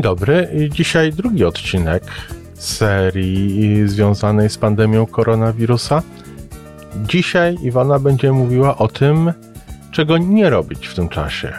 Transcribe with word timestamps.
dobry. 0.00 0.48
Dzisiaj 0.70 1.12
drugi 1.12 1.44
odcinek 1.44 2.04
serii 2.54 3.88
związanej 3.88 4.50
z 4.50 4.58
pandemią 4.58 5.06
koronawirusa. 5.06 6.02
Dzisiaj 6.96 7.56
Iwana 7.62 7.98
będzie 7.98 8.32
mówiła 8.32 8.78
o 8.78 8.88
tym, 8.88 9.32
czego 9.90 10.18
nie 10.18 10.50
robić 10.50 10.86
w 10.86 10.94
tym 10.94 11.08
czasie. 11.08 11.52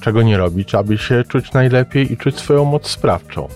Czego 0.00 0.22
nie 0.22 0.36
robić, 0.36 0.74
aby 0.74 0.98
się 0.98 1.24
czuć 1.24 1.52
najlepiej 1.52 2.12
i 2.12 2.16
czuć 2.16 2.38
swoją 2.38 2.64
moc 2.64 2.86
sprawczą. 2.86 3.48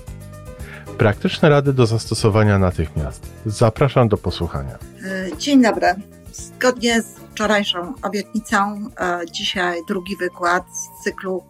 Praktyczne 0.99 1.49
rady 1.49 1.73
do 1.73 1.87
zastosowania 1.87 2.59
natychmiast. 2.59 3.31
Zapraszam 3.47 4.09
do 4.09 4.17
posłuchania. 4.17 4.79
E, 5.05 5.37
dzień 5.37 5.63
dobry. 5.63 5.87
Zgodnie 6.33 7.03
z 7.03 7.07
wczorajszą 7.37 7.95
obietnicą, 8.03 8.57
e, 9.01 9.21
dzisiaj 9.33 9.81
drugi 9.89 10.17
wykład 10.17 10.65
z 10.73 11.05
cyklu 11.05 11.45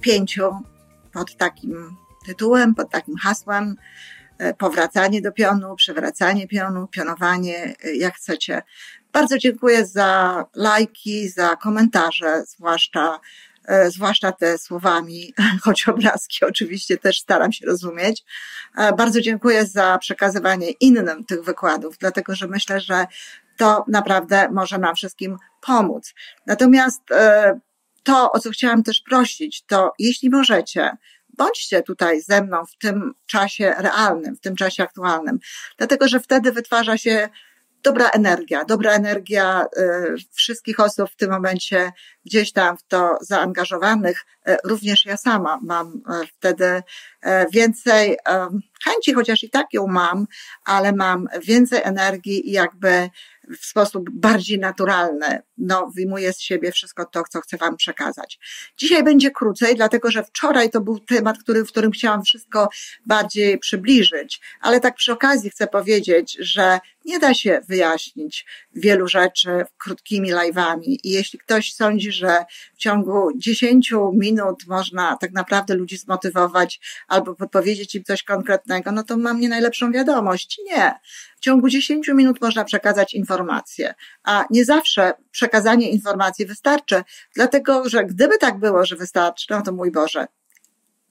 pięciu 0.00 0.50
pod 1.12 1.36
takim 1.36 1.96
tytułem, 2.26 2.74
pod 2.74 2.90
takim 2.90 3.16
hasłem 3.16 3.76
e, 4.38 4.54
powracanie 4.54 5.22
do 5.22 5.32
pionu, 5.32 5.76
przewracanie 5.76 6.48
pionu, 6.48 6.86
pionowanie, 6.86 7.74
e, 7.84 7.94
jak 7.94 8.14
chcecie. 8.14 8.62
Bardzo 9.12 9.38
dziękuję 9.38 9.86
za 9.86 10.44
lajki, 10.54 11.28
za 11.28 11.56
komentarze, 11.56 12.42
zwłaszcza 12.46 13.20
e, 13.64 13.90
zwłaszcza 13.90 14.32
te 14.32 14.58
słowami, 14.58 15.34
choć 15.64 15.88
obrazki 15.88 16.44
oczywiście 16.44 16.98
też 16.98 17.20
staram 17.20 17.52
się 17.52 17.66
rozumieć. 17.66 18.24
Bardzo 18.96 19.20
dziękuję 19.20 19.66
za 19.66 19.98
przekazywanie 19.98 20.70
innym 20.70 21.24
tych 21.24 21.42
wykładów, 21.44 21.98
dlatego 21.98 22.34
że 22.34 22.48
myślę, 22.48 22.80
że 22.80 23.06
to 23.56 23.84
naprawdę 23.88 24.48
może 24.52 24.78
nam 24.78 24.94
wszystkim 24.94 25.38
pomóc. 25.60 26.14
Natomiast 26.46 27.02
to, 28.02 28.32
o 28.32 28.38
co 28.38 28.50
chciałam 28.50 28.82
też 28.82 29.00
prosić, 29.00 29.64
to 29.66 29.92
jeśli 29.98 30.30
możecie, 30.30 30.90
bądźcie 31.28 31.82
tutaj 31.82 32.20
ze 32.20 32.42
mną 32.42 32.64
w 32.66 32.78
tym 32.78 33.14
czasie 33.26 33.74
realnym, 33.78 34.36
w 34.36 34.40
tym 34.40 34.56
czasie 34.56 34.82
aktualnym, 34.82 35.38
dlatego 35.78 36.08
że 36.08 36.20
wtedy 36.20 36.52
wytwarza 36.52 36.98
się 36.98 37.28
dobra 37.82 38.08
energia, 38.08 38.64
dobra 38.64 38.92
energia 38.92 39.66
y, 39.78 40.14
wszystkich 40.32 40.80
osób 40.80 41.10
w 41.10 41.16
tym 41.16 41.30
momencie 41.30 41.92
gdzieś 42.24 42.52
tam 42.52 42.76
w 42.76 42.82
to 42.82 43.18
zaangażowanych. 43.20 44.24
Y, 44.48 44.56
również 44.64 45.04
ja 45.06 45.16
sama 45.16 45.58
mam 45.62 45.86
y, 45.86 46.26
wtedy 46.26 46.82
więcej 47.52 48.16
chęci, 48.84 49.12
chociaż 49.14 49.44
i 49.44 49.50
tak 49.50 49.66
ją 49.72 49.86
mam, 49.86 50.26
ale 50.64 50.92
mam 50.92 51.28
więcej 51.42 51.80
energii 51.84 52.48
i 52.48 52.52
jakby 52.52 53.10
w 53.60 53.64
sposób 53.64 54.10
bardziej 54.10 54.58
naturalny, 54.58 55.42
no, 55.58 55.90
wyjmuję 55.96 56.32
z 56.32 56.40
siebie 56.40 56.72
wszystko 56.72 57.04
to, 57.04 57.22
co 57.30 57.40
chcę 57.40 57.56
Wam 57.56 57.76
przekazać. 57.76 58.38
Dzisiaj 58.76 59.04
będzie 59.04 59.30
krócej, 59.30 59.76
dlatego 59.76 60.10
że 60.10 60.24
wczoraj 60.24 60.70
to 60.70 60.80
był 60.80 60.98
temat, 60.98 61.38
który, 61.38 61.64
w 61.64 61.68
którym 61.68 61.90
chciałam 61.90 62.22
wszystko 62.22 62.68
bardziej 63.06 63.58
przybliżyć, 63.58 64.40
ale 64.60 64.80
tak 64.80 64.94
przy 64.94 65.12
okazji 65.12 65.50
chcę 65.50 65.66
powiedzieć, 65.66 66.36
że 66.40 66.80
nie 67.04 67.18
da 67.18 67.34
się 67.34 67.60
wyjaśnić 67.68 68.46
wielu 68.74 69.08
rzeczy 69.08 69.64
krótkimi 69.78 70.32
live'ami 70.32 70.96
i 71.04 71.10
jeśli 71.10 71.38
ktoś 71.38 71.74
sądzi, 71.74 72.12
że 72.12 72.44
w 72.74 72.78
ciągu 72.78 73.28
10 73.36 73.92
minut 74.12 74.66
można 74.66 75.16
tak 75.16 75.32
naprawdę 75.32 75.74
ludzi 75.74 75.96
zmotywować 75.96 76.80
albo 77.08 77.34
podpowiedzieć 77.34 77.94
im 77.94 78.04
coś 78.04 78.22
konkretnego, 78.22 78.92
no 78.92 79.02
to 79.02 79.16
mam 79.16 79.40
nie 79.40 79.48
najlepszą 79.48 79.92
wiadomość. 79.92 80.60
Nie. 80.64 80.94
W 81.36 81.40
ciągu 81.40 81.68
10 81.68 82.08
minut 82.08 82.40
można 82.40 82.64
przekazać 82.64 83.14
informacje, 83.14 83.94
a 84.24 84.44
nie 84.50 84.64
zawsze 84.64 85.12
przekazanie 85.30 85.90
informacji 85.90 86.46
wystarczy, 86.46 87.02
dlatego 87.34 87.88
że 87.88 88.04
gdyby 88.04 88.38
tak 88.38 88.58
było, 88.58 88.86
że 88.86 88.96
wystarczy, 88.96 89.46
no 89.50 89.62
to 89.62 89.72
mój 89.72 89.90
Boże, 89.90 90.26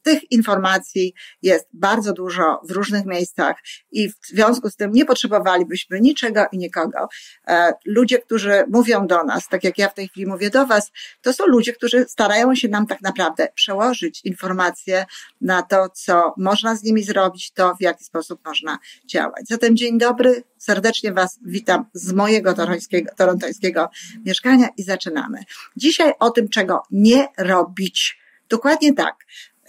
tych 0.01 0.31
informacji 0.31 1.13
jest 1.41 1.67
bardzo 1.73 2.13
dużo 2.13 2.61
w 2.63 2.71
różnych 2.71 3.05
miejscach 3.05 3.55
i 3.91 4.09
w 4.09 4.15
związku 4.23 4.69
z 4.69 4.75
tym 4.75 4.91
nie 4.91 5.05
potrzebowalibyśmy 5.05 6.01
niczego 6.01 6.45
i 6.51 6.57
nikogo. 6.57 7.07
E, 7.47 7.73
ludzie, 7.85 8.19
którzy 8.19 8.63
mówią 8.69 9.07
do 9.07 9.23
nas, 9.23 9.47
tak 9.47 9.63
jak 9.63 9.77
ja 9.77 9.89
w 9.89 9.93
tej 9.93 10.07
chwili 10.07 10.27
mówię 10.27 10.49
do 10.49 10.65
Was, 10.65 10.91
to 11.21 11.33
są 11.33 11.45
ludzie, 11.47 11.73
którzy 11.73 12.05
starają 12.05 12.55
się 12.55 12.67
nam 12.67 12.87
tak 12.87 13.01
naprawdę 13.01 13.47
przełożyć 13.55 14.21
informacje 14.23 15.05
na 15.41 15.61
to, 15.61 15.89
co 15.89 16.33
można 16.37 16.75
z 16.75 16.83
nimi 16.83 17.03
zrobić, 17.03 17.51
to 17.51 17.75
w 17.75 17.81
jaki 17.81 18.03
sposób 18.03 18.45
można 18.45 18.79
działać. 19.05 19.47
Zatem 19.47 19.77
dzień 19.77 19.97
dobry, 19.97 20.43
serdecznie 20.57 21.13
Was 21.13 21.39
witam 21.45 21.85
z 21.93 22.13
mojego 22.13 22.53
torontońskiego, 22.53 23.11
torontońskiego 23.17 23.89
mieszkania 24.25 24.67
i 24.77 24.83
zaczynamy. 24.83 25.43
Dzisiaj 25.75 26.13
o 26.19 26.29
tym, 26.29 26.49
czego 26.49 26.83
nie 26.91 27.27
robić. 27.37 28.21
Dokładnie 28.49 28.93
tak. 28.93 29.15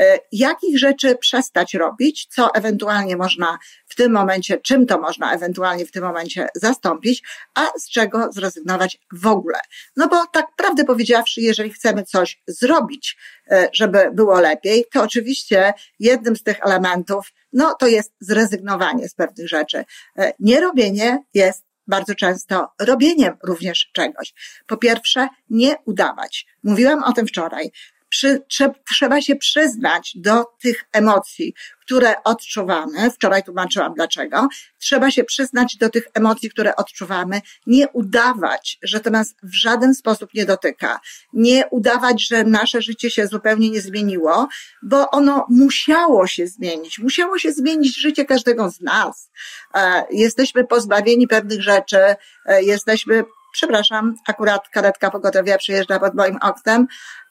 E, 0.00 0.18
jakich 0.32 0.78
rzeczy 0.78 1.16
przestać 1.16 1.74
robić, 1.74 2.26
co 2.26 2.54
ewentualnie 2.54 3.16
można 3.16 3.58
w 3.88 3.94
tym 3.94 4.12
momencie, 4.12 4.58
czym 4.58 4.86
to 4.86 4.98
można 4.98 5.34
ewentualnie 5.34 5.86
w 5.86 5.90
tym 5.90 6.04
momencie 6.04 6.48
zastąpić, 6.54 7.22
a 7.54 7.66
z 7.78 7.90
czego 7.90 8.32
zrezygnować 8.32 8.98
w 9.12 9.26
ogóle. 9.26 9.58
No 9.96 10.08
bo 10.08 10.26
tak 10.26 10.46
prawdę 10.56 10.84
powiedziawszy, 10.84 11.40
jeżeli 11.40 11.72
chcemy 11.72 12.04
coś 12.04 12.42
zrobić, 12.46 13.16
e, 13.50 13.68
żeby 13.72 14.10
było 14.12 14.40
lepiej, 14.40 14.84
to 14.92 15.02
oczywiście 15.02 15.72
jednym 15.98 16.36
z 16.36 16.42
tych 16.42 16.60
elementów, 16.62 17.32
no 17.52 17.74
to 17.74 17.86
jest 17.86 18.12
zrezygnowanie 18.20 19.08
z 19.08 19.14
pewnych 19.14 19.48
rzeczy. 19.48 19.84
E, 20.18 20.32
nierobienie 20.40 21.18
jest 21.34 21.64
bardzo 21.86 22.14
często 22.14 22.68
robieniem 22.80 23.36
również 23.42 23.90
czegoś. 23.92 24.34
Po 24.66 24.76
pierwsze, 24.76 25.28
nie 25.50 25.76
udawać. 25.86 26.46
Mówiłam 26.62 27.04
o 27.04 27.12
tym 27.12 27.26
wczoraj 27.26 27.70
przy, 28.12 28.42
trzeba 28.90 29.20
się 29.20 29.36
przyznać 29.36 30.12
do 30.16 30.44
tych 30.62 30.84
emocji, 30.92 31.54
które 31.80 32.22
odczuwamy. 32.24 33.10
Wczoraj 33.10 33.42
tłumaczyłam 33.42 33.94
dlaczego. 33.94 34.48
Trzeba 34.78 35.10
się 35.10 35.24
przyznać 35.24 35.76
do 35.76 35.90
tych 35.90 36.08
emocji, 36.14 36.50
które 36.50 36.76
odczuwamy. 36.76 37.40
Nie 37.66 37.88
udawać, 37.88 38.78
że 38.82 39.00
to 39.00 39.10
nas 39.10 39.34
w 39.42 39.54
żaden 39.54 39.94
sposób 39.94 40.34
nie 40.34 40.46
dotyka. 40.46 41.00
Nie 41.32 41.66
udawać, 41.70 42.28
że 42.28 42.44
nasze 42.44 42.82
życie 42.82 43.10
się 43.10 43.26
zupełnie 43.26 43.70
nie 43.70 43.80
zmieniło, 43.80 44.48
bo 44.82 45.10
ono 45.10 45.46
musiało 45.50 46.26
się 46.26 46.46
zmienić. 46.46 46.98
Musiało 46.98 47.38
się 47.38 47.52
zmienić 47.52 48.00
życie 48.00 48.24
każdego 48.24 48.70
z 48.70 48.80
nas. 48.80 49.30
E, 49.74 50.04
jesteśmy 50.10 50.64
pozbawieni 50.64 51.28
pewnych 51.28 51.62
rzeczy, 51.62 51.98
e, 52.46 52.62
jesteśmy 52.62 53.24
przepraszam, 53.52 54.14
akurat 54.26 54.68
karetka 54.68 55.10
pogotowia 55.10 55.58
przyjeżdża 55.58 55.98
pod 55.98 56.14
moim 56.14 56.38
oknem, 56.42 56.86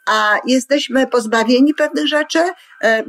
a 0.06 0.38
jesteśmy 0.46 1.08
pozbawieni 1.08 1.74
pewnych 1.74 2.08
rzeczy, 2.08 2.40
e, 2.84 3.04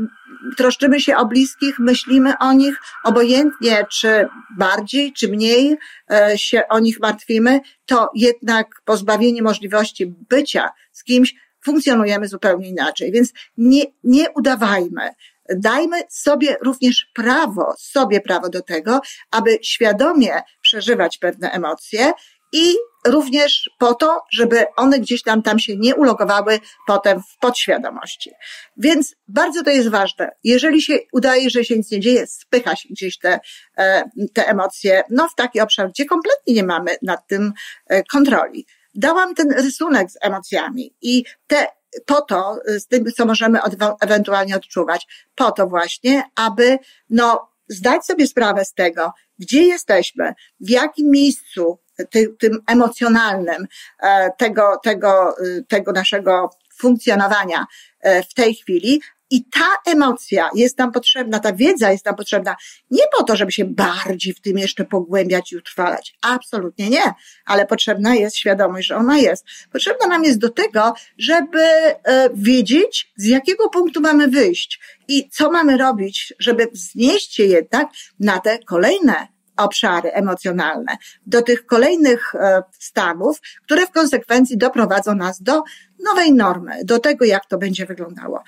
troszczymy 0.56 1.00
się 1.00 1.16
o 1.16 1.26
bliskich, 1.26 1.78
myślimy 1.78 2.38
o 2.40 2.52
nich, 2.52 2.80
obojętnie 3.04 3.86
czy 3.90 4.28
bardziej, 4.56 5.12
czy 5.12 5.28
mniej 5.28 5.76
e, 6.12 6.38
się 6.38 6.62
o 6.68 6.78
nich 6.78 7.00
martwimy, 7.00 7.60
to 7.86 8.10
jednak 8.14 8.66
pozbawieni 8.84 9.42
możliwości 9.42 10.14
bycia 10.30 10.70
z 10.92 11.04
kimś 11.04 11.34
funkcjonujemy 11.64 12.28
zupełnie 12.28 12.68
inaczej. 12.68 13.12
Więc 13.12 13.32
nie, 13.56 13.84
nie 14.04 14.30
udawajmy. 14.30 15.10
Dajmy 15.56 16.02
sobie 16.10 16.56
również 16.62 17.10
prawo, 17.14 17.74
sobie 17.78 18.20
prawo 18.20 18.48
do 18.48 18.62
tego, 18.62 19.00
aby 19.30 19.58
świadomie 19.62 20.42
przeżywać 20.62 21.18
pewne 21.18 21.50
emocje 21.50 22.12
i 22.52 22.74
również 23.06 23.70
po 23.78 23.94
to, 23.94 24.22
żeby 24.32 24.64
one 24.76 25.00
gdzieś 25.00 25.22
tam, 25.22 25.42
tam 25.42 25.58
się 25.58 25.76
nie 25.76 25.94
ulogowały 25.94 26.60
potem 26.86 27.22
w 27.22 27.38
podświadomości. 27.40 28.30
Więc 28.76 29.14
bardzo 29.28 29.62
to 29.62 29.70
jest 29.70 29.88
ważne. 29.88 30.30
Jeżeli 30.44 30.82
się 30.82 30.98
udaje, 31.12 31.50
że 31.50 31.64
się 31.64 31.76
nic 31.76 31.90
nie 31.90 32.00
dzieje, 32.00 32.26
spycha 32.26 32.76
się 32.76 32.88
gdzieś 32.90 33.18
te, 33.18 33.40
e, 33.78 34.10
te 34.34 34.48
emocje, 34.48 35.02
no 35.10 35.28
w 35.28 35.34
taki 35.34 35.60
obszar, 35.60 35.88
gdzie 35.88 36.04
kompletnie 36.04 36.54
nie 36.54 36.64
mamy 36.64 36.96
nad 37.02 37.26
tym 37.26 37.52
e, 37.86 38.02
kontroli. 38.02 38.66
Dałam 38.94 39.34
ten 39.34 39.52
rysunek 39.52 40.10
z 40.10 40.18
emocjami 40.20 40.94
i 41.02 41.24
te 41.46 41.66
po 42.06 42.20
to, 42.20 42.58
z 42.66 42.86
tym, 42.86 43.04
co 43.16 43.26
możemy 43.26 43.58
ewentualnie 44.00 44.56
odczuwać, 44.56 45.06
po 45.34 45.52
to 45.52 45.66
właśnie, 45.66 46.22
aby, 46.36 46.78
no, 47.10 47.51
zdać 47.68 48.04
sobie 48.04 48.26
sprawę 48.26 48.64
z 48.64 48.74
tego, 48.74 49.12
gdzie 49.38 49.62
jesteśmy, 49.62 50.34
w 50.60 50.70
jakim 50.70 51.10
miejscu 51.10 51.78
ty, 52.10 52.34
tym 52.38 52.58
emocjonalnym 52.66 53.66
e, 54.02 54.30
tego, 54.38 54.80
tego, 54.82 55.34
y, 55.46 55.64
tego 55.68 55.92
naszego 55.92 56.50
funkcjonowania 56.76 57.66
e, 58.00 58.22
w 58.22 58.34
tej 58.34 58.54
chwili. 58.54 59.00
I 59.32 59.44
ta 59.44 59.92
emocja 59.92 60.50
jest 60.54 60.78
nam 60.78 60.92
potrzebna, 60.92 61.40
ta 61.40 61.52
wiedza 61.52 61.92
jest 61.92 62.06
nam 62.06 62.16
potrzebna 62.16 62.56
nie 62.90 63.02
po 63.16 63.24
to, 63.24 63.36
żeby 63.36 63.52
się 63.52 63.64
bardziej 63.64 64.34
w 64.34 64.40
tym 64.40 64.58
jeszcze 64.58 64.84
pogłębiać 64.84 65.52
i 65.52 65.56
utrwalać. 65.56 66.14
Absolutnie 66.22 66.90
nie. 66.90 67.12
Ale 67.46 67.66
potrzebna 67.66 68.14
jest 68.14 68.36
świadomość, 68.36 68.88
że 68.88 68.96
ona 68.96 69.18
jest. 69.18 69.44
Potrzebna 69.72 70.06
nam 70.06 70.24
jest 70.24 70.38
do 70.38 70.48
tego, 70.48 70.94
żeby 71.18 71.60
e, 71.62 71.96
wiedzieć, 72.34 73.12
z 73.16 73.24
jakiego 73.24 73.68
punktu 73.68 74.00
mamy 74.00 74.28
wyjść 74.28 74.80
i 75.08 75.28
co 75.30 75.50
mamy 75.50 75.76
robić, 75.76 76.34
żeby 76.38 76.66
wznieść 76.72 77.34
się 77.34 77.44
jednak 77.44 77.88
na 78.20 78.38
te 78.38 78.58
kolejne 78.58 79.28
obszary 79.56 80.12
emocjonalne, 80.12 80.96
do 81.26 81.42
tych 81.42 81.66
kolejnych 81.66 82.34
e, 82.34 82.62
stanów, 82.78 83.40
które 83.62 83.86
w 83.86 83.90
konsekwencji 83.90 84.58
doprowadzą 84.58 85.14
nas 85.14 85.42
do 85.42 85.62
nowej 86.04 86.32
normy, 86.32 86.84
do 86.84 86.98
tego, 86.98 87.24
jak 87.24 87.46
to 87.46 87.58
będzie 87.58 87.86
wyglądało. 87.86 88.42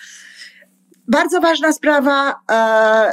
Bardzo 1.08 1.40
ważna 1.40 1.72
sprawa, 1.72 2.40
e, 2.50 3.12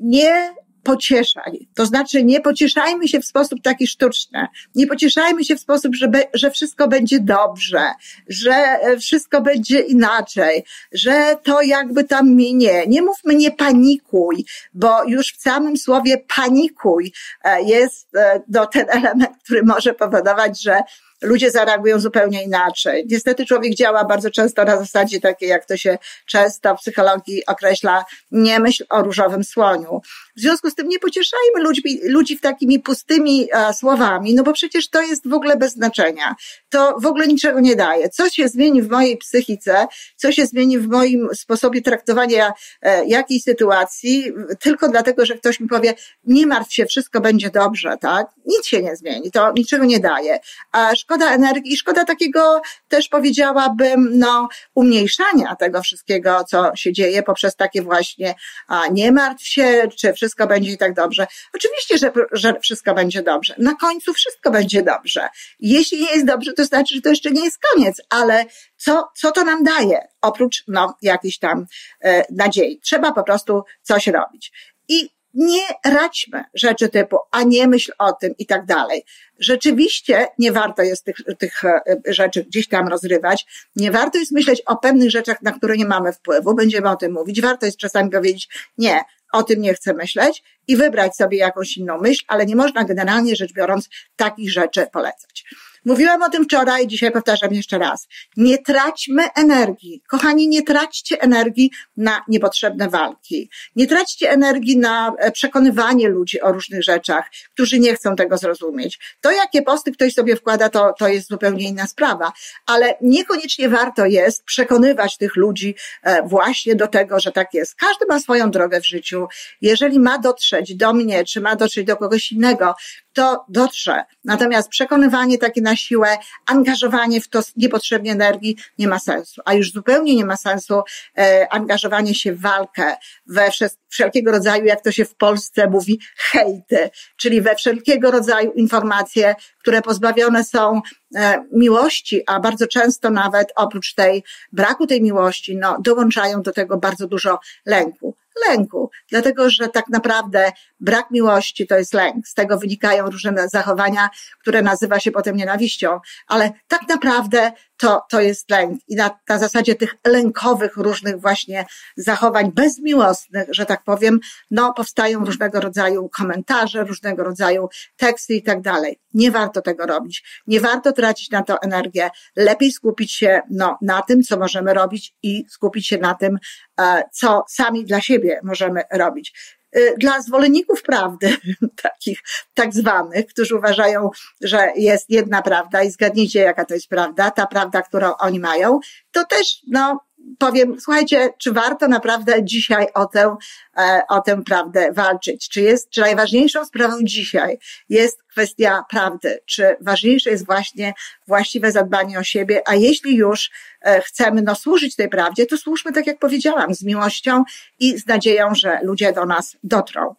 nie 0.00 0.54
pocieszaj. 0.84 1.68
To 1.74 1.86
znaczy 1.86 2.24
nie 2.24 2.40
pocieszajmy 2.40 3.08
się 3.08 3.20
w 3.20 3.24
sposób 3.24 3.62
taki 3.62 3.86
sztuczny. 3.86 4.46
Nie 4.74 4.86
pocieszajmy 4.86 5.44
się 5.44 5.56
w 5.56 5.60
sposób, 5.60 5.94
że, 5.94 6.08
że 6.34 6.50
wszystko 6.50 6.88
będzie 6.88 7.20
dobrze, 7.20 7.84
że 8.28 8.78
wszystko 9.00 9.40
będzie 9.40 9.80
inaczej, 9.80 10.64
że 10.92 11.36
to 11.42 11.62
jakby 11.62 12.04
tam 12.04 12.34
minie. 12.34 12.86
Nie 12.86 13.02
mówmy 13.02 13.34
nie 13.34 13.50
panikuj, 13.50 14.44
bo 14.74 15.04
już 15.04 15.32
w 15.32 15.42
samym 15.42 15.76
słowie 15.76 16.24
panikuj 16.36 17.12
e, 17.44 17.62
jest 17.62 18.08
no, 18.48 18.66
ten 18.66 18.86
element, 18.88 19.36
który 19.44 19.62
może 19.62 19.94
powodować, 19.94 20.62
że 20.62 20.80
ludzie 21.24 21.50
zareagują 21.50 22.00
zupełnie 22.00 22.44
inaczej. 22.44 23.06
Niestety 23.10 23.46
człowiek 23.46 23.74
działa 23.74 24.04
bardzo 24.04 24.30
często 24.30 24.64
na 24.64 24.78
zasadzie 24.78 25.20
takiej, 25.20 25.48
jak 25.48 25.66
to 25.66 25.76
się 25.76 25.98
często 26.26 26.76
w 26.76 26.80
psychologii 26.80 27.46
określa, 27.46 28.04
nie 28.30 28.60
myśl 28.60 28.84
o 28.90 29.02
różowym 29.02 29.44
słoniu. 29.44 30.00
W 30.36 30.40
związku 30.40 30.70
z 30.70 30.74
tym 30.74 30.88
nie 30.88 30.98
pocieszajmy 30.98 31.62
ludzi, 31.62 32.00
ludzi 32.04 32.38
takimi 32.38 32.80
pustymi 32.80 33.48
e, 33.52 33.74
słowami, 33.74 34.34
no 34.34 34.42
bo 34.42 34.52
przecież 34.52 34.90
to 34.90 35.02
jest 35.02 35.28
w 35.28 35.32
ogóle 35.32 35.56
bez 35.56 35.72
znaczenia. 35.72 36.34
To 36.68 36.94
w 37.00 37.06
ogóle 37.06 37.26
niczego 37.26 37.60
nie 37.60 37.76
daje. 37.76 38.08
Co 38.08 38.30
się 38.30 38.48
zmieni 38.48 38.82
w 38.82 38.90
mojej 38.90 39.16
psychice, 39.16 39.86
co 40.16 40.32
się 40.32 40.46
zmieni 40.46 40.78
w 40.78 40.88
moim 40.88 41.28
sposobie 41.34 41.82
traktowania 41.82 42.52
e, 42.82 43.04
jakiejś 43.04 43.42
sytuacji, 43.42 44.32
tylko 44.60 44.88
dlatego, 44.88 45.26
że 45.26 45.34
ktoś 45.34 45.60
mi 45.60 45.68
powie, 45.68 45.94
nie 46.24 46.46
martw 46.46 46.72
się, 46.72 46.86
wszystko 46.86 47.20
będzie 47.20 47.50
dobrze, 47.50 47.96
tak? 48.00 48.26
Nic 48.46 48.66
się 48.66 48.82
nie 48.82 48.96
zmieni, 48.96 49.30
to 49.30 49.52
niczego 49.52 49.84
nie 49.84 50.00
daje. 50.00 50.38
A 50.72 50.94
szkoda 50.94 51.13
energii 51.22 51.72
i 51.72 51.76
szkoda 51.76 52.04
takiego 52.04 52.62
też 52.88 53.08
powiedziałabym, 53.08 54.10
no, 54.18 54.48
umniejszania 54.74 55.56
tego 55.56 55.82
wszystkiego, 55.82 56.44
co 56.44 56.76
się 56.76 56.92
dzieje 56.92 57.22
poprzez 57.22 57.56
takie 57.56 57.82
właśnie, 57.82 58.34
a 58.68 58.86
nie 58.86 59.12
martw 59.12 59.46
się, 59.46 59.88
czy 59.96 60.12
wszystko 60.12 60.46
będzie 60.46 60.72
i 60.72 60.78
tak 60.78 60.94
dobrze. 60.94 61.26
Oczywiście, 61.54 61.98
że, 61.98 62.12
że 62.32 62.60
wszystko 62.60 62.94
będzie 62.94 63.22
dobrze. 63.22 63.54
Na 63.58 63.74
końcu 63.74 64.14
wszystko 64.14 64.50
będzie 64.50 64.82
dobrze. 64.82 65.28
Jeśli 65.60 66.00
nie 66.00 66.12
jest 66.12 66.26
dobrze, 66.26 66.52
to 66.52 66.64
znaczy, 66.64 66.94
że 66.94 67.00
to 67.00 67.08
jeszcze 67.08 67.30
nie 67.30 67.44
jest 67.44 67.58
koniec, 67.58 68.00
ale 68.10 68.44
co, 68.76 69.08
co 69.16 69.32
to 69.32 69.44
nam 69.44 69.64
daje? 69.64 70.08
Oprócz, 70.20 70.64
no, 70.68 70.96
jakiejś 71.02 71.38
tam 71.38 71.66
e, 72.00 72.24
nadziei. 72.30 72.80
Trzeba 72.80 73.12
po 73.12 73.22
prostu 73.22 73.62
coś 73.82 74.06
robić. 74.06 74.52
I 74.88 75.13
nie 75.34 75.62
radźmy 75.84 76.44
rzeczy 76.54 76.88
typu, 76.88 77.16
a 77.30 77.42
nie 77.42 77.68
myśl 77.68 77.92
o 77.98 78.12
tym 78.12 78.34
i 78.38 78.46
tak 78.46 78.66
dalej. 78.66 79.04
Rzeczywiście 79.38 80.26
nie 80.38 80.52
warto 80.52 80.82
jest 80.82 81.04
tych, 81.04 81.16
tych 81.38 81.64
e, 81.64 81.82
rzeczy 82.06 82.44
gdzieś 82.44 82.68
tam 82.68 82.88
rozrywać. 82.88 83.46
Nie 83.76 83.90
warto 83.90 84.18
jest 84.18 84.32
myśleć 84.32 84.62
o 84.66 84.76
pewnych 84.76 85.10
rzeczach, 85.10 85.42
na 85.42 85.52
które 85.52 85.76
nie 85.76 85.86
mamy 85.86 86.12
wpływu. 86.12 86.54
Będziemy 86.54 86.90
o 86.90 86.96
tym 86.96 87.12
mówić. 87.12 87.40
Warto 87.40 87.66
jest 87.66 87.78
czasami 87.78 88.10
powiedzieć, 88.10 88.48
nie, 88.78 89.00
o 89.32 89.42
tym 89.42 89.60
nie 89.60 89.74
chcę 89.74 89.94
myśleć 89.94 90.42
i 90.68 90.76
wybrać 90.76 91.16
sobie 91.16 91.38
jakąś 91.38 91.76
inną 91.76 92.00
myśl, 92.00 92.24
ale 92.28 92.46
nie 92.46 92.56
można 92.56 92.84
generalnie 92.84 93.36
rzecz 93.36 93.52
biorąc 93.52 93.88
takich 94.16 94.52
rzeczy 94.52 94.86
polecać. 94.92 95.44
Mówiłam 95.84 96.22
o 96.22 96.30
tym 96.30 96.44
wczoraj, 96.44 96.86
dzisiaj 96.86 97.10
powtarzam 97.12 97.52
jeszcze 97.52 97.78
raz. 97.78 98.08
Nie 98.36 98.58
traćmy 98.58 99.22
energii. 99.36 100.02
Kochani, 100.08 100.48
nie 100.48 100.62
traćcie 100.62 101.22
energii 101.22 101.70
na 101.96 102.24
niepotrzebne 102.28 102.88
walki. 102.88 103.50
Nie 103.76 103.86
traćcie 103.86 104.30
energii 104.30 104.78
na 104.78 105.12
e, 105.18 105.32
przekonywanie 105.32 106.08
ludzi 106.08 106.40
o 106.40 106.52
różnych 106.52 106.82
rzeczach, 106.82 107.30
którzy 107.54 107.78
nie 107.78 107.94
chcą 107.94 108.16
tego 108.16 108.38
zrozumieć. 108.38 108.98
To, 109.20 109.30
jakie 109.30 109.62
posty 109.62 109.92
ktoś 109.92 110.14
sobie 110.14 110.36
wkłada, 110.36 110.68
to, 110.68 110.94
to 110.98 111.08
jest 111.08 111.28
zupełnie 111.28 111.68
inna 111.68 111.86
sprawa. 111.86 112.32
Ale 112.66 112.94
niekoniecznie 113.00 113.68
warto 113.68 114.06
jest 114.06 114.44
przekonywać 114.44 115.16
tych 115.16 115.36
ludzi 115.36 115.74
e, 116.02 116.28
właśnie 116.28 116.74
do 116.74 116.88
tego, 116.88 117.20
że 117.20 117.32
tak 117.32 117.54
jest. 117.54 117.74
Każdy 117.74 118.06
ma 118.06 118.20
swoją 118.20 118.50
drogę 118.50 118.80
w 118.80 118.86
życiu. 118.86 119.26
Jeżeli 119.60 120.00
ma 120.00 120.18
dotrzeć 120.18 120.74
do 120.74 120.92
mnie, 120.92 121.24
czy 121.24 121.40
ma 121.40 121.56
dotrzeć 121.56 121.86
do 121.86 121.96
kogoś 121.96 122.32
innego, 122.32 122.74
to 123.12 123.44
dotrze. 123.48 124.04
Natomiast 124.24 124.68
przekonywanie 124.68 125.38
takie 125.38 125.62
na 125.62 125.73
siłę, 125.76 126.18
angażowanie 126.46 127.20
w 127.20 127.28
to 127.28 127.40
niepotrzebnie 127.56 128.12
energii 128.12 128.56
nie 128.78 128.88
ma 128.88 128.98
sensu. 128.98 129.42
A 129.44 129.54
już 129.54 129.72
zupełnie 129.72 130.16
nie 130.16 130.24
ma 130.24 130.36
sensu 130.36 130.82
e, 131.18 131.46
angażowanie 131.50 132.14
się 132.14 132.32
w 132.32 132.40
walkę, 132.40 132.96
we 133.26 133.50
wszelkiego 133.88 134.32
rodzaju, 134.32 134.64
jak 134.64 134.82
to 134.82 134.92
się 134.92 135.04
w 135.04 135.14
Polsce 135.14 135.70
mówi, 135.70 136.00
hejty, 136.16 136.90
czyli 137.16 137.40
we 137.40 137.56
wszelkiego 137.56 138.10
rodzaju 138.10 138.52
informacje, 138.52 139.34
które 139.58 139.82
pozbawione 139.82 140.44
są 140.44 140.80
e, 141.16 141.44
miłości, 141.52 142.22
a 142.26 142.40
bardzo 142.40 142.66
często 142.66 143.10
nawet 143.10 143.52
oprócz 143.56 143.94
tej 143.94 144.24
braku 144.52 144.86
tej 144.86 145.02
miłości, 145.02 145.56
no, 145.56 145.76
dołączają 145.80 146.42
do 146.42 146.52
tego 146.52 146.76
bardzo 146.76 147.06
dużo 147.06 147.38
lęku 147.66 148.13
lęku, 148.48 148.90
dlatego 149.10 149.50
że 149.50 149.68
tak 149.68 149.88
naprawdę 149.88 150.52
brak 150.80 151.10
miłości 151.10 151.66
to 151.66 151.78
jest 151.78 151.94
lęk. 151.94 152.28
Z 152.28 152.34
tego 152.34 152.58
wynikają 152.58 153.10
różne 153.10 153.48
zachowania, 153.48 154.10
które 154.40 154.62
nazywa 154.62 155.00
się 155.00 155.10
potem 155.10 155.36
nienawiścią, 155.36 156.00
ale 156.26 156.52
tak 156.68 156.88
naprawdę 156.88 157.52
to, 157.76 158.02
to 158.10 158.20
jest 158.20 158.50
lęk. 158.50 158.80
I 158.88 158.96
na, 158.96 159.18
na 159.28 159.38
zasadzie 159.38 159.74
tych 159.74 159.94
lękowych 160.06 160.76
różnych 160.76 161.20
właśnie 161.20 161.66
zachowań 161.96 162.52
bezmiłosnych, 162.52 163.48
że 163.50 163.66
tak 163.66 163.84
powiem, 163.84 164.20
no 164.50 164.72
powstają 164.72 165.24
różnego 165.24 165.60
rodzaju 165.60 166.08
komentarze, 166.08 166.84
różnego 166.84 167.24
rodzaju 167.24 167.68
teksty 167.96 168.34
i 168.34 168.42
tak 168.42 168.60
dalej. 168.60 169.00
Nie 169.14 169.30
warto 169.30 169.62
tego 169.62 169.86
robić. 169.86 170.42
Nie 170.46 170.60
warto 170.60 170.92
tracić 170.92 171.30
na 171.30 171.42
to 171.42 171.62
energię. 171.62 172.10
Lepiej 172.36 172.72
skupić 172.72 173.12
się 173.12 173.40
no, 173.50 173.78
na 173.82 174.02
tym, 174.02 174.22
co 174.22 174.38
możemy 174.38 174.74
robić 174.74 175.14
i 175.22 175.44
skupić 175.48 175.86
się 175.86 175.98
na 175.98 176.14
tym, 176.14 176.38
e, 176.80 177.02
co 177.12 177.44
sami 177.48 177.84
dla 177.84 178.00
siebie 178.00 178.40
możemy 178.42 178.82
robić. 178.92 179.34
Y, 179.76 179.94
dla 179.98 180.20
zwolenników 180.22 180.82
prawdy, 180.82 181.36
takich 181.82 182.18
tak 182.54 182.74
zwanych, 182.74 183.26
którzy 183.26 183.56
uważają, 183.56 184.10
że 184.40 184.72
jest 184.76 185.10
jedna 185.10 185.42
prawda 185.42 185.82
i 185.82 185.90
zgadnijcie, 185.90 186.40
jaka 186.40 186.64
to 186.64 186.74
jest 186.74 186.88
prawda, 186.88 187.30
ta 187.30 187.46
prawda, 187.46 187.82
którą 187.82 188.14
oni 188.16 188.40
mają, 188.40 188.80
to 189.12 189.24
też, 189.24 189.62
no, 189.66 190.00
powiem, 190.38 190.80
słuchajcie, 190.80 191.30
czy 191.38 191.52
warto 191.52 191.88
naprawdę 191.88 192.44
dzisiaj 192.44 192.86
o 192.94 193.06
tę, 193.06 193.36
e, 193.76 194.02
o 194.08 194.20
tę 194.20 194.42
prawdę 194.42 194.92
walczyć? 194.92 195.48
Czy 195.48 195.60
jest, 195.60 195.90
czy 195.90 196.00
najważniejszą 196.00 196.64
sprawą 196.64 196.96
dzisiaj 197.02 197.58
jest 197.88 198.22
kwestia 198.22 198.84
prawdy? 198.90 199.38
Czy 199.46 199.76
ważniejsze 199.80 200.30
jest 200.30 200.46
właśnie 200.46 200.94
właściwe 201.26 201.72
zadbanie 201.72 202.18
o 202.18 202.24
siebie? 202.24 202.62
A 202.66 202.74
jeśli 202.74 203.16
już 203.16 203.50
e, 203.80 204.00
chcemy 204.00 204.42
no, 204.42 204.54
służyć 204.54 204.96
tej 204.96 205.08
prawdzie, 205.08 205.46
to 205.46 205.56
służmy, 205.56 205.92
tak 205.92 206.06
jak 206.06 206.18
powiedziałam, 206.18 206.74
z 206.74 206.82
miłością 206.82 207.44
i 207.78 207.98
z 207.98 208.06
nadzieją, 208.06 208.54
że 208.54 208.78
ludzie 208.82 209.12
do 209.12 209.26
nas 209.26 209.56
dotrą. 209.62 210.14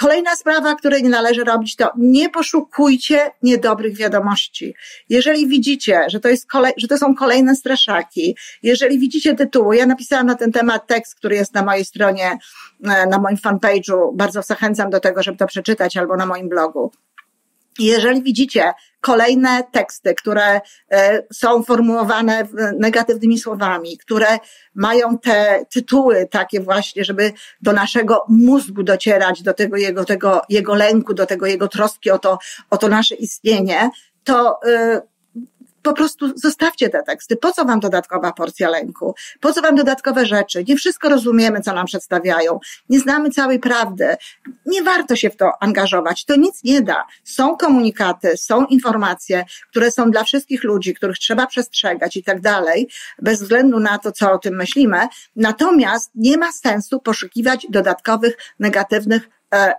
Kolejna 0.00 0.36
sprawa, 0.36 0.74
której 0.74 1.02
nie 1.02 1.08
należy 1.08 1.44
robić, 1.44 1.76
to 1.76 1.90
nie 1.96 2.30
poszukujcie 2.30 3.30
niedobrych 3.42 3.96
wiadomości. 3.96 4.74
Jeżeli 5.08 5.48
widzicie, 5.48 6.04
że 6.08 6.20
to, 6.20 6.28
jest 6.28 6.50
kolej, 6.50 6.72
że 6.76 6.88
to 6.88 6.98
są 6.98 7.14
kolejne 7.14 7.56
straszaki, 7.56 8.36
jeżeli 8.62 8.98
widzicie 8.98 9.34
tytuły, 9.34 9.76
ja 9.76 9.86
napisałam 9.86 10.26
na 10.26 10.34
ten 10.34 10.52
temat 10.52 10.86
tekst, 10.86 11.14
który 11.14 11.36
jest 11.36 11.54
na 11.54 11.62
mojej 11.62 11.84
stronie, 11.84 12.38
e, 12.84 13.06
na 13.06 13.18
moim 13.18 13.36
fanpage'u, 13.36 14.16
bardzo 14.16 14.42
zachęcam 14.42 14.90
do 14.90 15.00
tego, 15.00 15.22
żeby 15.22 15.38
to 15.38 15.46
przeczytać, 15.46 15.96
albo 15.96 16.16
na 16.16 16.26
moim 16.26 16.48
blogu. 16.48 16.92
Jeżeli 17.86 18.22
widzicie 18.22 18.72
kolejne 19.00 19.64
teksty, 19.72 20.14
które 20.14 20.60
e, 20.90 21.22
są 21.32 21.62
formułowane 21.62 22.48
negatywnymi 22.78 23.38
słowami, 23.38 23.98
które 23.98 24.38
mają 24.74 25.18
te 25.18 25.64
tytuły 25.72 26.28
takie 26.30 26.60
właśnie, 26.60 27.04
żeby 27.04 27.32
do 27.60 27.72
naszego 27.72 28.24
mózgu 28.28 28.82
docierać, 28.82 29.42
do 29.42 29.54
tego 29.54 29.76
jego, 29.76 30.04
tego 30.04 30.42
jego 30.48 30.74
lęku, 30.74 31.14
do 31.14 31.26
tego 31.26 31.46
jego 31.46 31.68
troski 31.68 32.10
o 32.10 32.18
to, 32.18 32.38
o 32.70 32.78
to 32.78 32.88
nasze 32.88 33.14
istnienie, 33.14 33.90
to 34.24 34.60
e, 34.66 35.02
po 35.82 35.92
prostu 35.92 36.38
zostawcie 36.38 36.88
te 36.88 37.02
teksty. 37.02 37.36
Po 37.36 37.52
co 37.52 37.64
wam 37.64 37.80
dodatkowa 37.80 38.32
porcja 38.32 38.70
lęku? 38.70 39.14
Po 39.40 39.52
co 39.52 39.62
wam 39.62 39.74
dodatkowe 39.74 40.26
rzeczy? 40.26 40.64
Nie 40.68 40.76
wszystko 40.76 41.08
rozumiemy, 41.08 41.60
co 41.60 41.72
nam 41.72 41.86
przedstawiają. 41.86 42.58
Nie 42.88 43.00
znamy 43.00 43.30
całej 43.30 43.58
prawdy. 43.58 44.16
Nie 44.66 44.82
warto 44.82 45.16
się 45.16 45.30
w 45.30 45.36
to 45.36 45.50
angażować. 45.60 46.24
To 46.24 46.36
nic 46.36 46.64
nie 46.64 46.82
da. 46.82 47.04
Są 47.24 47.56
komunikaty, 47.56 48.36
są 48.36 48.66
informacje, 48.66 49.44
które 49.70 49.90
są 49.90 50.10
dla 50.10 50.24
wszystkich 50.24 50.64
ludzi, 50.64 50.94
których 50.94 51.18
trzeba 51.18 51.46
przestrzegać 51.46 52.16
i 52.16 52.22
tak 52.22 52.40
dalej, 52.40 52.88
bez 53.22 53.42
względu 53.42 53.80
na 53.80 53.98
to, 53.98 54.12
co 54.12 54.32
o 54.32 54.38
tym 54.38 54.56
myślimy. 54.56 55.08
Natomiast 55.36 56.10
nie 56.14 56.38
ma 56.38 56.52
sensu 56.52 57.00
poszukiwać 57.00 57.66
dodatkowych 57.70 58.36
negatywnych 58.58 59.28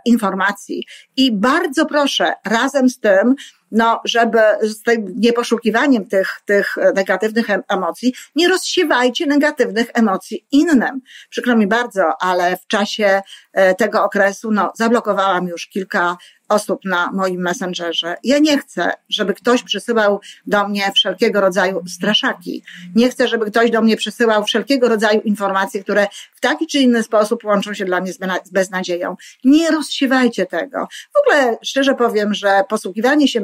informacji. 0.06 0.86
I 1.18 1.32
bardzo 1.32 1.86
proszę, 1.86 2.34
razem 2.46 2.90
z 2.90 3.00
tym, 3.00 3.36
no, 3.72 4.02
żeby 4.06 4.40
z 4.62 4.82
tym 4.82 5.06
nieposzukiwaniem 5.16 6.06
tych, 6.06 6.42
tych 6.46 6.76
negatywnych 6.96 7.48
emocji, 7.68 8.14
nie 8.36 8.48
rozsiewajcie 8.48 9.26
negatywnych 9.26 9.88
emocji 9.94 10.46
innym. 10.52 11.02
Przykro 11.30 11.56
mi 11.56 11.68
bardzo, 11.68 12.04
ale 12.22 12.58
w 12.58 12.68
czasie 12.68 13.22
e, 13.54 13.76
tego 13.76 14.04
okresu, 14.04 14.52
no, 14.52 14.72
zablokowałam 14.76 15.48
już 15.48 15.68
kilka 15.68 16.18
osób 16.52 16.86
na 16.86 17.12
moim 17.12 17.42
messengerze. 17.42 18.16
Ja 18.24 18.40
nie 18.40 18.58
chcę, 18.58 18.94
żeby 19.10 19.34
ktoś 19.34 19.64
przysyłał 19.64 20.20
do 20.46 20.68
mnie 20.68 20.92
wszelkiego 20.96 21.42
rodzaju 21.42 21.84
straszaki. 21.88 22.64
Nie 22.96 23.10
chcę, 23.10 23.28
żeby 23.28 23.46
ktoś 23.46 23.72
do 23.72 23.82
mnie 23.82 23.98
przysyłał 23.98 24.44
wszelkiego 24.46 24.90
rodzaju 24.90 25.22
informacje, 25.22 25.84
które 25.84 26.08
w 26.36 26.40
taki 26.40 26.68
czy 26.68 26.80
inny 26.80 27.04
sposób 27.04 27.44
łączą 27.44 27.74
się 27.74 27.86
dla 27.86 28.02
mnie 28.02 28.14
z 28.14 28.20
beznadzieją. 28.52 29.16
Nie 29.44 29.72
rozsiewajcie 29.72 30.46
tego. 30.46 30.88
W 31.14 31.20
ogóle 31.20 31.58
szczerze 31.64 31.96
powiem, 31.96 32.34
że 32.34 32.64
posługiwanie 32.70 33.28
się 33.28 33.42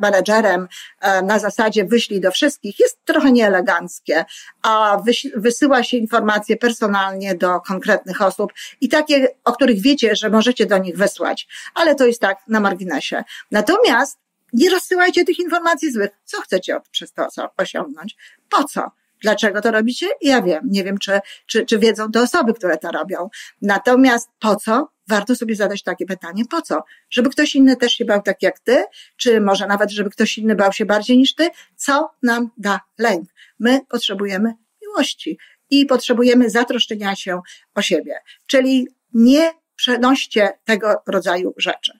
menedżerem 0.00 0.68
e, 1.00 1.22
na 1.22 1.38
zasadzie 1.38 1.84
wyślij 1.84 2.20
do 2.20 2.30
wszystkich 2.30 2.80
jest 2.80 2.98
trochę 3.04 3.32
nieeleganckie, 3.32 4.24
a 4.62 5.02
wysyła 5.36 5.82
się 5.82 5.96
informacje 5.96 6.56
personalnie 6.56 7.34
do 7.34 7.60
konkretnych 7.60 8.22
osób 8.22 8.52
i 8.80 8.88
takie, 8.88 9.28
o 9.44 9.52
których 9.52 9.80
wiecie, 9.80 10.16
że 10.16 10.30
możecie 10.30 10.66
do 10.66 10.78
nich 10.78 10.96
wysłać. 10.96 11.48
Ale 11.74 11.94
to 11.94 12.06
jest 12.06 12.20
tak 12.20 12.38
na 12.50 12.60
marginesie. 12.60 13.24
Natomiast 13.50 14.18
nie 14.52 14.70
rozsyłajcie 14.70 15.24
tych 15.24 15.38
informacji 15.38 15.92
złych. 15.92 16.10
Co 16.24 16.40
chcecie 16.40 16.80
przez 16.90 17.12
to 17.12 17.28
osiągnąć? 17.56 18.16
Po 18.50 18.64
co? 18.64 18.90
Dlaczego 19.22 19.60
to 19.60 19.70
robicie? 19.70 20.06
Ja 20.20 20.42
wiem. 20.42 20.60
Nie 20.64 20.84
wiem, 20.84 20.98
czy, 20.98 21.20
czy, 21.46 21.66
czy 21.66 21.78
wiedzą 21.78 22.10
te 22.10 22.22
osoby, 22.22 22.54
które 22.54 22.78
to 22.78 22.90
robią. 22.90 23.28
Natomiast 23.62 24.28
po 24.40 24.56
co? 24.56 24.88
Warto 25.08 25.36
sobie 25.36 25.54
zadać 25.54 25.82
takie 25.82 26.06
pytanie. 26.06 26.44
Po 26.50 26.62
co? 26.62 26.82
Żeby 27.10 27.30
ktoś 27.30 27.54
inny 27.54 27.76
też 27.76 27.92
się 27.92 28.04
bał 28.04 28.22
tak 28.22 28.42
jak 28.42 28.60
ty? 28.60 28.84
Czy 29.16 29.40
może 29.40 29.66
nawet, 29.66 29.90
żeby 29.90 30.10
ktoś 30.10 30.38
inny 30.38 30.54
bał 30.54 30.72
się 30.72 30.84
bardziej 30.84 31.18
niż 31.18 31.34
ty? 31.34 31.50
Co 31.76 32.10
nam 32.22 32.50
da 32.56 32.80
lęk? 32.98 33.28
My 33.58 33.80
potrzebujemy 33.88 34.54
miłości 34.82 35.38
i 35.70 35.86
potrzebujemy 35.86 36.50
zatroszczenia 36.50 37.16
się 37.16 37.40
o 37.74 37.82
siebie. 37.82 38.14
Czyli 38.46 38.88
nie 39.14 39.50
przenoście 39.80 40.48
tego 40.64 40.94
rodzaju 41.06 41.54
rzeczy. 41.56 41.92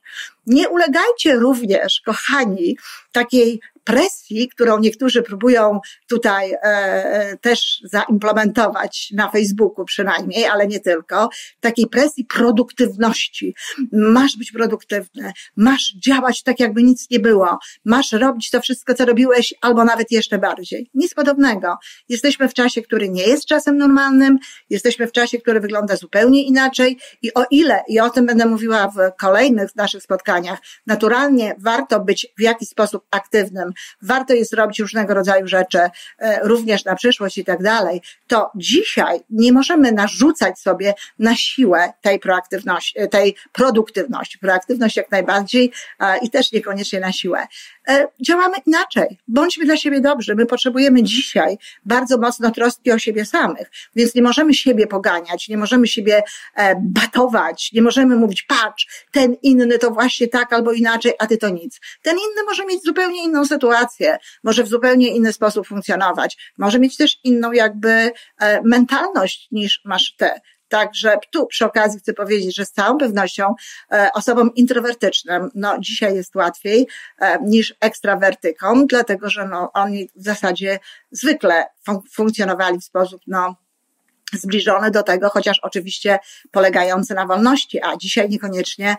Nie 0.46 0.68
ulegajcie 0.68 1.34
również, 1.34 2.02
kochani, 2.04 2.76
takiej 3.12 3.60
presji, 3.84 4.48
którą 4.48 4.78
niektórzy 4.78 5.22
próbują 5.22 5.80
tutaj 6.08 6.52
e, 6.52 6.58
e, 6.62 7.36
też 7.36 7.80
zaimplementować 7.84 9.08
na 9.14 9.30
Facebooku 9.30 9.84
przynajmniej, 9.84 10.46
ale 10.46 10.66
nie 10.66 10.80
tylko, 10.80 11.28
takiej 11.60 11.86
presji 11.86 12.24
produktywności. 12.24 13.54
Masz 13.92 14.36
być 14.36 14.52
produktywny, 14.52 15.32
masz 15.56 15.94
działać 16.06 16.42
tak, 16.42 16.60
jakby 16.60 16.82
nic 16.82 17.10
nie 17.10 17.20
było, 17.20 17.58
masz 17.84 18.12
robić 18.12 18.50
to 18.50 18.60
wszystko, 18.60 18.94
co 18.94 19.04
robiłeś, 19.04 19.54
albo 19.60 19.84
nawet 19.84 20.10
jeszcze 20.10 20.38
bardziej. 20.38 20.90
Nic 20.94 21.14
podobnego. 21.14 21.76
Jesteśmy 22.08 22.48
w 22.48 22.54
czasie, 22.54 22.82
który 22.82 23.08
nie 23.08 23.22
jest 23.22 23.46
czasem 23.46 23.78
normalnym, 23.78 24.38
jesteśmy 24.70 25.06
w 25.06 25.12
czasie, 25.12 25.38
który 25.38 25.60
wygląda 25.60 25.96
zupełnie 25.96 26.44
inaczej 26.44 26.98
i 27.22 27.34
o 27.34 27.44
ile, 27.50 27.82
i 27.88 28.00
o 28.00 28.10
tym 28.10 28.26
będę 28.26 28.46
mówiła 28.46 28.88
w 28.88 29.16
kolejnych 29.18 29.76
naszych 29.76 30.02
spotkaniach, 30.02 30.58
naturalnie 30.86 31.54
warto 31.58 32.00
być 32.00 32.26
w 32.38 32.42
jakiś 32.42 32.68
sposób 32.68 33.04
aktywnym, 33.10 33.72
warto 34.02 34.34
jest 34.34 34.54
robić 34.54 34.78
różnego 34.78 35.14
rodzaju 35.14 35.48
rzeczy, 35.48 35.78
e, 35.78 35.90
również 36.42 36.84
na 36.84 36.94
przyszłość 36.94 37.38
i 37.38 37.44
tak 37.44 37.62
dalej, 37.62 38.02
to 38.26 38.50
dzisiaj 38.54 39.20
nie 39.30 39.52
możemy 39.52 39.92
narzucać 39.92 40.58
sobie 40.58 40.94
na 41.18 41.36
siłę 41.36 41.92
tej 42.00 42.18
proaktywności, 42.18 42.94
tej 43.10 43.36
produktywności. 43.52 44.38
Proaktywność 44.38 44.96
jak 44.96 45.10
najbardziej 45.10 45.72
i 46.22 46.30
też 46.30 46.52
niekoniecznie 46.52 47.00
na 47.00 47.12
siłę. 47.12 47.46
E, 47.88 48.08
działamy 48.20 48.56
inaczej. 48.66 49.18
Bądźmy 49.28 49.64
dla 49.64 49.76
siebie 49.76 50.00
dobrzy. 50.00 50.34
My 50.34 50.46
potrzebujemy 50.46 51.02
dzisiaj 51.02 51.58
bardzo 51.84 52.18
mocno 52.18 52.50
troski 52.50 52.92
o 52.92 52.98
siebie 52.98 53.24
samych, 53.24 53.70
więc 53.96 54.14
nie 54.14 54.22
możemy 54.22 54.54
siebie 54.54 54.86
poganiać, 54.86 55.48
nie 55.48 55.56
możemy 55.56 55.86
siebie 55.86 56.22
batować, 56.80 57.72
nie 57.72 57.82
możemy 57.82 58.16
mówić, 58.16 58.42
patrz, 58.42 59.06
ten 59.12 59.36
inny 59.42 59.78
to 59.78 59.90
właśnie 59.90 60.28
tak 60.28 60.52
albo 60.52 60.72
inaczej, 60.72 61.12
a 61.18 61.26
ty 61.26 61.36
to 61.38 61.48
nic. 61.48 61.80
Ten 62.02 62.16
inny 62.16 62.44
może 62.46 62.66
mieć 62.66 62.84
zupełnie 62.84 63.24
inną 63.24 63.46
sytuację, 63.46 64.18
może 64.42 64.64
w 64.64 64.68
zupełnie 64.68 65.08
inny 65.16 65.32
sposób 65.32 65.66
funkcjonować, 65.66 66.52
może 66.58 66.78
mieć 66.78 66.96
też 66.96 67.18
inną 67.24 67.52
jakby 67.52 67.90
e, 68.40 68.62
mentalność 68.64 69.48
niż 69.50 69.80
masz 69.84 70.14
ty. 70.16 70.30
Także 70.70 71.18
tu 71.30 71.46
przy 71.46 71.64
okazji 71.64 72.00
chcę 72.00 72.12
powiedzieć, 72.12 72.56
że 72.56 72.64
z 72.64 72.72
całą 72.72 72.98
pewnością 72.98 73.54
e, 73.92 74.08
osobom 74.14 74.54
introwertycznym, 74.54 75.50
no 75.54 75.78
dzisiaj 75.78 76.14
jest 76.14 76.36
łatwiej 76.36 76.86
e, 77.20 77.38
niż 77.42 77.74
ekstrawertykom, 77.80 78.86
dlatego 78.86 79.30
że 79.30 79.48
no 79.48 79.70
oni 79.72 80.08
w 80.16 80.24
zasadzie 80.24 80.78
zwykle 81.10 81.66
fun 81.86 81.98
funkcjonowali 82.12 82.78
w 82.78 82.84
sposób 82.84 83.20
no 83.26 83.56
zbliżony 84.32 84.90
do 84.90 85.02
tego, 85.02 85.28
chociaż 85.28 85.58
oczywiście 85.62 86.18
polegający 86.50 87.14
na 87.14 87.26
wolności, 87.26 87.80
a 87.82 87.96
dzisiaj 87.96 88.28
niekoniecznie 88.28 88.96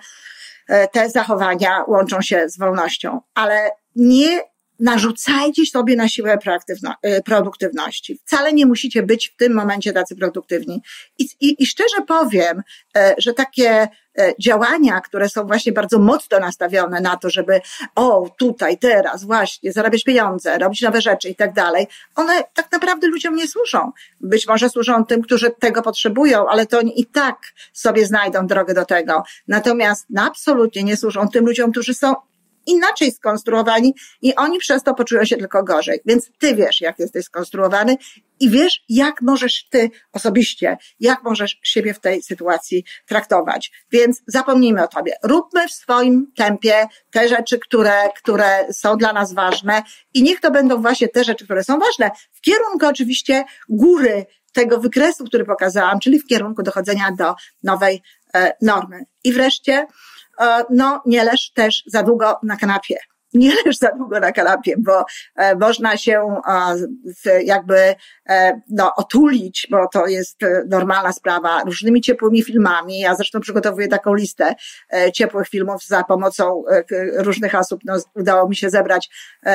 E, 0.72 0.88
te 0.88 1.10
zachowania 1.10 1.84
łączą 1.88 2.22
się 2.22 2.50
z 2.50 2.58
wolnością, 2.58 3.22
ale 3.34 3.72
nie 3.96 4.42
narzucajcie 4.82 5.66
sobie 5.66 5.96
na 5.96 6.08
siłę 6.08 6.38
e, 7.02 7.22
produktywności. 7.22 8.20
Wcale 8.26 8.54
nie 8.54 8.66
musicie 8.66 9.04
być 9.04 9.30
w 9.30 9.36
tym 9.36 9.54
momencie 9.54 9.94
tacy 9.94 10.16
produktywni. 10.16 10.82
I, 11.20 11.28
i, 11.40 11.64
i 11.64 11.66
szczerze 11.66 12.02
powiem, 12.08 12.62
e, 12.98 13.16
że 13.18 13.34
takie 13.34 13.88
działania, 14.40 15.02
które 15.02 15.30
są 15.30 15.48
właśnie 15.48 15.72
bardzo 15.72 16.00
mocno 16.00 16.40
nastawione 16.40 17.02
na 17.02 17.18
to, 17.18 17.30
żeby 17.30 17.62
o, 17.96 18.30
tutaj, 18.38 18.78
teraz, 18.78 19.24
właśnie, 19.24 19.72
zarabiać 19.72 20.04
pieniądze, 20.04 20.58
robić 20.58 20.82
nowe 20.82 21.02
rzeczy 21.02 21.30
i 21.30 21.36
tak 21.36 21.54
dalej, 21.54 21.88
one 22.16 22.44
tak 22.54 22.72
naprawdę 22.72 23.08
ludziom 23.08 23.36
nie 23.36 23.48
służą. 23.48 23.92
Być 24.22 24.48
może 24.48 24.70
służą 24.70 25.06
tym, 25.06 25.22
którzy 25.22 25.52
tego 25.60 25.82
potrzebują, 25.82 26.48
ale 26.48 26.66
to 26.66 26.80
oni 26.80 27.02
i 27.02 27.06
tak 27.06 27.38
sobie 27.74 28.06
znajdą 28.06 28.48
drogę 28.48 28.74
do 28.74 28.86
tego. 28.86 29.24
Natomiast 29.48 30.08
absolutnie 30.18 30.84
nie 30.84 30.98
służą 30.98 31.28
tym 31.28 31.46
ludziom, 31.46 31.72
którzy 31.72 31.94
są 31.94 32.14
inaczej 32.66 33.12
skonstruowani 33.12 33.94
i 34.22 34.36
oni 34.36 34.60
przez 34.60 34.84
to 34.84 34.94
poczują 34.94 35.26
się 35.26 35.38
tylko 35.38 35.64
gorzej. 35.64 36.00
Więc 36.06 36.32
ty 36.40 36.56
wiesz, 36.56 36.82
jak 36.82 37.00
jesteś 37.00 37.26
skonstruowany 37.26 37.98
i 38.40 38.50
wiesz, 38.50 38.84
jak 38.90 39.22
możesz 39.22 39.68
ty 39.70 39.90
osobiście, 40.12 40.78
jak 41.00 41.24
możesz 41.24 41.60
siebie 41.64 41.94
w 41.94 42.00
tej 42.00 42.24
sytuacji 42.24 42.84
traktować. 43.08 43.72
Więc 43.92 44.22
zapomnijmy 44.28 44.84
o 44.84 44.88
tobie. 44.88 45.14
Róbmy 45.24 45.68
w 45.68 45.72
swoim 45.72 46.32
tempie 46.36 46.88
te 47.12 47.28
rzeczy, 47.28 47.60
które, 47.60 48.10
które 48.18 48.74
są 48.74 48.98
dla 48.98 49.14
nas 49.14 49.34
ważne 49.34 49.84
i 50.14 50.24
niech 50.24 50.40
to 50.40 50.52
będą 50.52 50.82
właśnie 50.82 51.08
te 51.08 51.24
rzeczy, 51.24 51.46
które 51.46 51.64
są 51.64 51.80
ważne. 51.80 52.12
W 52.32 52.42
kierunku 52.42 52.86
oczywiście 52.86 53.44
góry 53.70 54.26
tego 54.54 54.80
wykresu, 54.80 55.26
który 55.26 55.46
pokazałam, 55.46 56.00
czyli 56.00 56.20
w 56.20 56.28
kierunku 56.28 56.64
dochodzenia 56.64 57.12
do 57.12 57.36
nowej 57.64 58.02
e, 58.34 58.54
normy. 58.62 59.06
I 59.24 59.34
wreszcie, 59.34 59.86
no 60.70 61.02
nie 61.06 61.24
leż 61.24 61.52
też 61.52 61.84
za 61.86 62.04
długo 62.04 62.40
na 62.44 62.58
kanapie 62.58 62.98
nie 63.34 63.52
leż 63.66 63.78
za 63.78 63.92
długo 63.92 64.20
na 64.20 64.32
kanapie, 64.32 64.76
bo 64.78 65.06
e, 65.36 65.56
można 65.56 65.98
się 65.98 66.42
e, 67.26 67.44
jakby 67.44 67.96
e, 68.30 68.62
no, 68.70 68.96
otulić, 68.96 69.68
bo 69.72 69.88
to 69.88 70.08
jest 70.08 70.40
normalna 70.70 71.14
sprawa, 71.14 71.64
różnymi 71.64 72.02
ciepłymi 72.02 72.44
filmami. 72.44 73.00
Ja 73.00 73.16
zresztą 73.16 73.40
przygotowuję 73.40 73.88
taką 73.88 74.14
listę 74.14 74.56
ciepłych 75.14 75.48
filmów 75.48 75.86
za 75.86 76.04
pomocą 76.04 76.64
różnych 77.16 77.56
osób. 77.56 77.82
No, 77.86 77.96
udało 78.16 78.50
mi 78.50 78.56
się 78.56 78.70
zebrać 78.70 79.10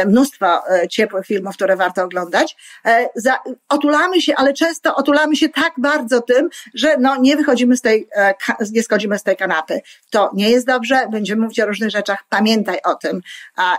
mnóstwo 0.07 0.63
ciepłych 0.91 1.27
filmów, 1.27 1.55
które 1.55 1.77
warto 1.77 2.05
oglądać. 2.05 2.57
Otulamy 3.69 4.23
się, 4.23 4.35
ale 4.37 4.53
często 4.53 4.95
otulamy 4.95 5.37
się 5.37 5.49
tak 5.49 5.73
bardzo 5.79 6.21
tym, 6.21 6.49
że 6.75 6.97
no, 6.99 7.17
nie 7.17 7.37
wychodzimy 7.37 7.77
z 7.77 7.81
tej, 7.81 8.09
nie 8.73 8.83
schodzimy 8.83 9.19
z 9.19 9.23
tej 9.23 9.37
kanapy. 9.37 9.81
To 10.11 10.31
nie 10.35 10.51
jest 10.51 10.67
dobrze, 10.67 11.09
będziemy 11.11 11.43
mówić 11.43 11.61
o 11.61 11.67
różnych 11.67 11.91
rzeczach. 11.91 12.25
Pamiętaj 12.29 12.79
o 12.85 12.95
tym 12.95 13.21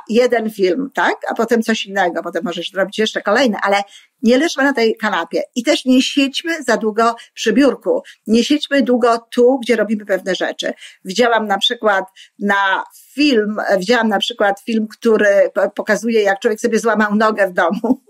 jeden 0.10 0.50
film, 0.50 0.90
tak? 0.94 1.16
A 1.30 1.34
potem 1.34 1.64
coś 1.64 1.86
innego, 1.86 2.24
potem 2.24 2.44
możesz 2.44 2.72
zrobić 2.72 3.00
jeszcze 3.00 3.22
kolejny, 3.22 3.58
ale 3.62 3.84
nie 4.24 4.38
leżmy 4.38 4.64
na 4.64 4.74
tej 4.74 4.98
kanapie 4.98 5.44
i 5.56 5.64
też 5.64 5.86
nie 5.86 6.02
siedźmy 6.02 6.64
za 6.64 6.78
długo 6.78 7.16
przy 7.34 7.54
biurku. 7.54 8.04
Nie 8.28 8.44
siedźmy 8.44 8.84
długo 8.84 9.28
tu, 9.32 9.60
gdzie 9.60 9.76
robimy 9.76 10.06
pewne 10.06 10.36
rzeczy. 10.36 10.74
Widziałam 11.06 11.48
na 11.48 11.58
przykład 11.58 12.06
na 12.40 12.84
film, 13.14 13.58
widziałam 13.78 14.08
na 14.08 14.20
przykład 14.20 14.60
film, 14.60 14.88
który 14.88 15.52
pokazuje, 15.76 16.22
jak 16.22 16.40
człowiek 16.40 16.60
sobie 16.60 16.80
złamał 16.80 17.16
nogę 17.16 17.48
w 17.48 17.54
domu 17.54 18.02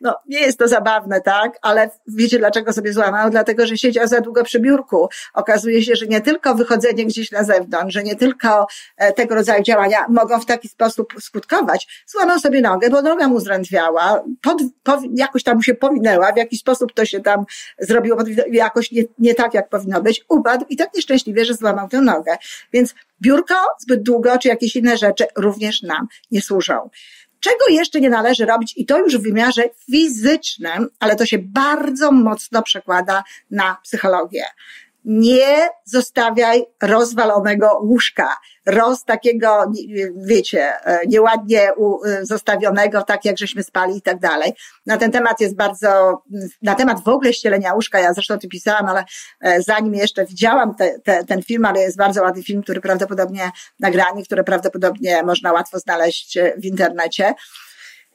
no, 0.00 0.16
nie 0.26 0.40
jest 0.40 0.58
to 0.58 0.68
zabawne, 0.68 1.20
tak? 1.20 1.58
Ale 1.62 1.90
wiecie, 2.06 2.38
dlaczego 2.38 2.72
sobie 2.72 2.92
złamał? 2.92 3.30
Dlatego, 3.30 3.66
że 3.66 3.78
siedział 3.78 4.08
za 4.08 4.20
długo 4.20 4.44
przy 4.44 4.60
biurku. 4.60 5.08
Okazuje 5.34 5.82
się, 5.82 5.96
że 5.96 6.06
nie 6.06 6.20
tylko 6.20 6.54
wychodzenie 6.54 7.06
gdzieś 7.06 7.30
na 7.30 7.44
zewnątrz, 7.44 7.94
że 7.94 8.02
nie 8.02 8.16
tylko 8.16 8.66
e, 8.96 9.12
tego 9.12 9.34
rodzaju 9.34 9.62
działania 9.62 10.06
mogą 10.08 10.40
w 10.40 10.46
taki 10.46 10.68
sposób 10.68 11.12
skutkować. 11.20 12.04
Złamał 12.06 12.38
sobie 12.38 12.60
nogę, 12.60 12.90
bo 12.90 13.02
noga 13.02 13.28
mu 13.28 13.40
zdrętwiała, 13.40 14.24
pod, 14.42 14.62
pod, 14.82 15.00
jakoś 15.14 15.42
tam 15.42 15.56
mu 15.56 15.62
się 15.62 15.74
powinęła, 15.74 16.32
w 16.32 16.36
jakiś 16.36 16.60
sposób 16.60 16.92
to 16.92 17.04
się 17.04 17.20
tam 17.20 17.44
zrobiło, 17.78 18.18
jakoś 18.50 18.92
nie, 18.92 19.02
nie 19.18 19.34
tak, 19.34 19.54
jak 19.54 19.68
powinno 19.68 20.02
być, 20.02 20.24
upadł 20.28 20.64
i 20.68 20.76
tak 20.76 20.94
nieszczęśliwie, 20.94 21.44
że 21.44 21.54
złamał 21.54 21.88
tę 21.88 22.00
nogę. 22.00 22.36
Więc 22.72 22.94
biurko 23.22 23.54
zbyt 23.78 24.02
długo, 24.02 24.38
czy 24.38 24.48
jakieś 24.48 24.76
inne 24.76 24.96
rzeczy 24.96 25.26
również 25.36 25.82
nam 25.82 26.06
nie 26.30 26.42
służą. 26.42 26.90
Czego 27.46 27.64
jeszcze 27.70 28.00
nie 28.00 28.10
należy 28.10 28.46
robić, 28.46 28.74
i 28.76 28.86
to 28.86 28.98
już 28.98 29.18
w 29.18 29.22
wymiarze 29.22 29.62
fizycznym, 29.90 30.88
ale 31.00 31.16
to 31.16 31.26
się 31.26 31.38
bardzo 31.38 32.12
mocno 32.12 32.62
przekłada 32.62 33.24
na 33.50 33.76
psychologię. 33.82 34.44
Nie 35.06 35.68
zostawiaj 35.84 36.64
rozwalonego 36.82 37.80
łóżka, 37.82 38.36
roz 38.66 39.04
takiego, 39.04 39.72
wiecie, 40.16 40.84
e, 40.84 41.06
nieładnie 41.06 41.62
e, 41.62 41.72
zostawionego, 42.22 43.02
tak 43.02 43.24
jak 43.24 43.38
żeśmy 43.38 43.62
spali 43.62 43.96
i 43.96 44.02
tak 44.02 44.18
dalej. 44.18 44.52
Na 44.86 44.96
ten 44.96 45.10
temat 45.10 45.40
jest 45.40 45.56
bardzo, 45.56 46.22
na 46.62 46.74
temat 46.74 47.04
w 47.04 47.08
ogóle 47.08 47.32
ścielenia 47.32 47.74
łóżka, 47.74 48.00
ja 48.00 48.12
zresztą 48.12 48.38
ty 48.38 48.48
pisałam, 48.48 48.86
ale 48.86 49.04
e, 49.40 49.62
zanim 49.62 49.94
jeszcze 49.94 50.26
widziałam 50.26 50.74
te, 50.74 50.98
te, 50.98 51.24
ten 51.24 51.42
film, 51.42 51.64
ale 51.64 51.80
jest 51.80 51.96
bardzo 51.96 52.22
ładny 52.22 52.42
film, 52.42 52.62
który 52.62 52.80
prawdopodobnie 52.80 53.50
nagrany, 53.80 54.22
który 54.22 54.44
prawdopodobnie 54.44 55.22
można 55.22 55.52
łatwo 55.52 55.78
znaleźć 55.78 56.38
w 56.56 56.64
internecie. 56.64 57.34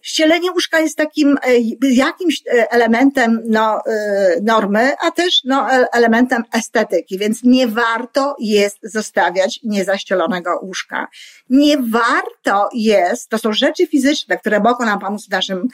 Ścielenie 0.01 0.51
łóżka 0.51 0.79
jest 0.79 0.97
takim 0.97 1.37
e, 1.43 1.59
jakimś 1.81 2.41
e, 2.47 2.71
elementem 2.71 3.41
no, 3.45 3.81
e, 3.85 4.35
normy, 4.41 4.91
a 5.07 5.11
też 5.11 5.43
no, 5.43 5.67
elementem 5.93 6.43
estetyki, 6.53 7.17
więc 7.17 7.43
nie 7.43 7.67
warto 7.67 8.35
jest 8.39 8.77
zostawiać 8.83 9.59
niezaścielonego 9.63 10.59
łóżka. 10.63 11.07
Nie 11.49 11.77
warto 11.77 12.69
jest, 12.73 13.29
to 13.29 13.37
są 13.37 13.53
rzeczy 13.53 13.87
fizyczne, 13.87 14.37
które 14.37 14.59
mogą 14.59 14.85
nam 14.85 14.99
pomóc 14.99 15.25
w, 15.27 15.29
naszym, 15.29 15.67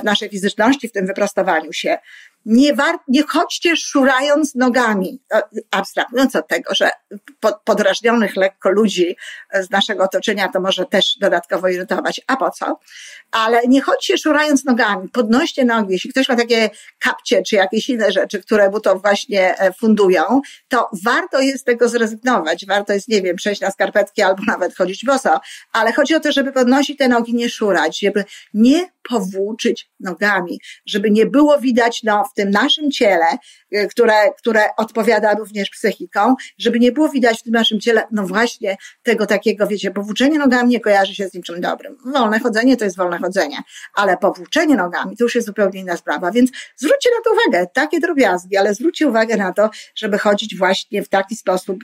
w 0.00 0.04
naszej 0.04 0.28
fizyczności, 0.28 0.88
w 0.88 0.92
tym 0.92 1.06
wyprostowaniu 1.06 1.72
się 1.72 1.98
nie, 2.46 2.74
war, 2.74 2.98
nie 3.08 3.22
chodźcie 3.22 3.76
szurając 3.76 4.54
nogami, 4.54 5.20
abstrahując 5.70 6.36
od 6.36 6.48
tego, 6.48 6.74
że 6.74 6.90
podrażnionych 7.64 8.36
lekko 8.36 8.70
ludzi 8.70 9.16
z 9.54 9.70
naszego 9.70 10.04
otoczenia 10.04 10.48
to 10.48 10.60
może 10.60 10.86
też 10.86 11.16
dodatkowo 11.20 11.68
irytować. 11.68 12.20
A 12.26 12.36
po 12.36 12.50
co? 12.50 12.78
Ale 13.30 13.62
nie 13.68 13.80
chodźcie 13.80 14.18
szurając 14.18 14.64
nogami, 14.64 15.08
podnoście 15.08 15.64
nogi. 15.64 15.92
Jeśli 15.92 16.10
ktoś 16.10 16.28
ma 16.28 16.36
takie 16.36 16.70
kapcie 16.98 17.42
czy 17.42 17.56
jakieś 17.56 17.88
inne 17.88 18.12
rzeczy, 18.12 18.42
które 18.42 18.70
mu 18.70 18.80
to 18.80 18.98
właśnie 18.98 19.58
e, 19.58 19.72
fundują, 19.72 20.40
to 20.68 20.90
warto 21.04 21.40
jest 21.40 21.60
z 21.60 21.64
tego 21.64 21.88
zrezygnować. 21.88 22.66
Warto 22.66 22.92
jest, 22.92 23.08
nie 23.08 23.22
wiem, 23.22 23.36
przejść 23.36 23.60
na 23.60 23.70
skarpetki 23.70 24.22
albo 24.22 24.42
nawet 24.46 24.76
chodzić 24.76 25.04
boso. 25.04 25.40
Ale 25.72 25.92
chodzi 25.92 26.14
o 26.14 26.20
to, 26.20 26.32
żeby 26.32 26.52
podnosić 26.52 26.98
te 26.98 27.08
nogi, 27.08 27.34
nie 27.34 27.50
szurać, 27.50 28.00
żeby 28.00 28.24
nie 28.54 28.88
powłóczyć 29.08 29.90
nogami, 30.00 30.60
żeby 30.86 31.10
nie 31.10 31.26
było 31.26 31.60
widać 31.60 32.02
no, 32.02 32.24
w 32.32 32.34
tym 32.34 32.50
naszym 32.50 32.90
ciele, 32.90 33.26
y, 33.76 33.88
które, 33.90 34.14
które 34.38 34.62
odpowiada 34.76 35.34
również 35.34 35.70
psychiką, 35.70 36.34
żeby 36.58 36.78
nie 36.78 36.92
było 36.92 37.08
widać 37.08 37.40
w 37.40 37.42
tym 37.42 37.52
naszym 37.52 37.80
ciele, 37.80 38.02
no 38.10 38.26
właśnie 38.26 38.76
tego 39.02 39.26
takiego, 39.26 39.66
wiecie, 39.66 39.90
powłóczenie 39.90 40.38
nogami 40.38 40.68
nie 40.68 40.80
kojarzy 40.80 41.14
się 41.14 41.28
z 41.28 41.34
niczym 41.34 41.60
dobrym. 41.60 41.96
Wolne 42.14 42.40
chodzenie 42.40 42.76
to 42.76 42.84
jest 42.84 42.96
wolne 42.96 43.18
chodzenie, 43.18 43.56
ale 43.94 44.16
powłóczenie 44.16 44.76
nogami 44.76 45.16
to 45.16 45.24
już 45.24 45.34
jest 45.34 45.46
zupełnie 45.46 45.80
inna 45.80 45.96
sprawa, 45.96 46.30
więc 46.30 46.50
zwróćcie 46.76 47.10
na 47.18 47.24
to 47.24 47.30
uwagę, 47.32 47.66
takie 47.74 48.00
drobiazgi, 48.00 48.56
ale 48.56 48.74
zwróćcie 48.74 49.08
uwagę 49.08 49.36
na 49.36 49.52
to, 49.52 49.70
żeby 49.94 50.18
chodzić 50.18 50.56
właśnie 50.56 51.02
w 51.02 51.08
taki 51.08 51.36
sposób, 51.36 51.78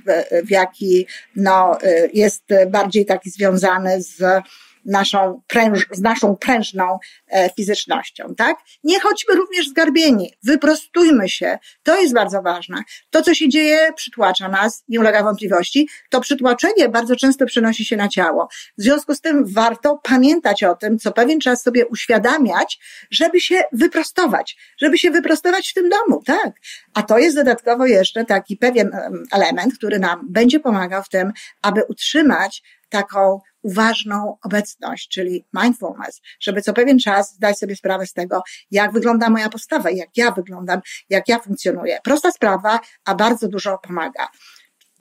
w 0.45 0.51
jaki 0.51 1.07
no, 1.37 1.79
y, 1.83 2.11
jest 2.13 2.45
bardziej 2.71 3.07
taki 3.07 3.31
związany 3.31 4.03
z 4.03 4.43
naszą, 4.85 5.43
pręż, 5.47 5.87
z 5.91 6.01
naszą 6.01 6.37
prężną 6.37 6.99
e, 7.29 7.51
fizycznością, 7.57 8.35
tak? 8.37 8.57
Nie 8.85 9.01
chodźmy 9.01 9.35
również 9.35 9.69
zgarbieni, 9.69 10.35
wyprostujmy 10.43 11.29
się. 11.29 11.59
To 11.83 12.01
jest 12.01 12.15
bardzo 12.15 12.43
ważne. 12.43 12.83
To, 13.11 13.23
co 13.23 13.35
się 13.35 13.49
dzieje, 13.49 13.93
przytłacza 13.97 14.49
nas, 14.49 14.85
nie 14.89 15.01
ulega 15.01 15.23
wątpliwości. 15.23 15.89
To 16.11 16.21
przytłaczenie 16.21 16.89
bardzo 16.89 17.17
często 17.17 17.47
przenosi 17.47 17.85
się 17.85 17.97
na 17.97 18.09
ciało. 18.09 18.49
W 18.79 18.83
związku 18.83 19.15
z 19.15 19.21
tym 19.21 19.45
warto 19.47 20.01
pamiętać 20.03 20.65
o 20.65 20.75
tym, 20.75 20.99
co 20.99 21.13
pewien 21.13 21.41
czas 21.41 21.63
sobie 21.63 21.87
uświadamiać, 21.87 22.79
żeby 23.11 23.41
się 23.41 23.63
wyprostować, 23.73 24.57
żeby 24.79 24.99
się 24.99 25.11
wyprostować 25.11 25.71
w 25.71 25.75
tym 25.75 25.89
domu, 25.89 26.23
tak? 26.27 26.53
A 26.95 27.03
to 27.03 27.19
jest 27.19 27.37
dodatkowo 27.37 27.87
jeszcze 27.87 28.25
taki 28.25 28.57
pewien 28.57 28.91
element, 29.33 29.75
który 29.75 29.99
nam 29.99 30.27
będzie 30.31 30.61
pomagał 30.61 31.03
w 31.03 31.09
tym, 31.09 31.33
aby 31.63 31.83
utrzymać 31.89 32.63
taką 32.91 33.41
uważną 33.63 34.37
obecność, 34.45 35.09
czyli 35.09 35.47
mindfulness, 35.63 36.21
żeby 36.41 36.63
co 36.63 36.73
pewien 36.73 36.99
czas 36.99 37.35
zdać 37.35 37.59
sobie 37.59 37.77
sprawę 37.77 38.07
z 38.07 38.13
tego, 38.13 38.43
jak 38.71 38.93
wygląda 38.93 39.31
moja 39.31 39.49
postawa, 39.49 39.91
jak 39.91 40.09
ja 40.17 40.31
wyglądam, 40.31 40.81
jak 41.09 41.29
ja 41.29 41.39
funkcjonuję. 41.39 41.99
Prosta 42.05 42.31
sprawa, 42.31 42.81
a 43.05 43.15
bardzo 43.15 43.49
dużo 43.49 43.79
pomaga. 43.79 44.29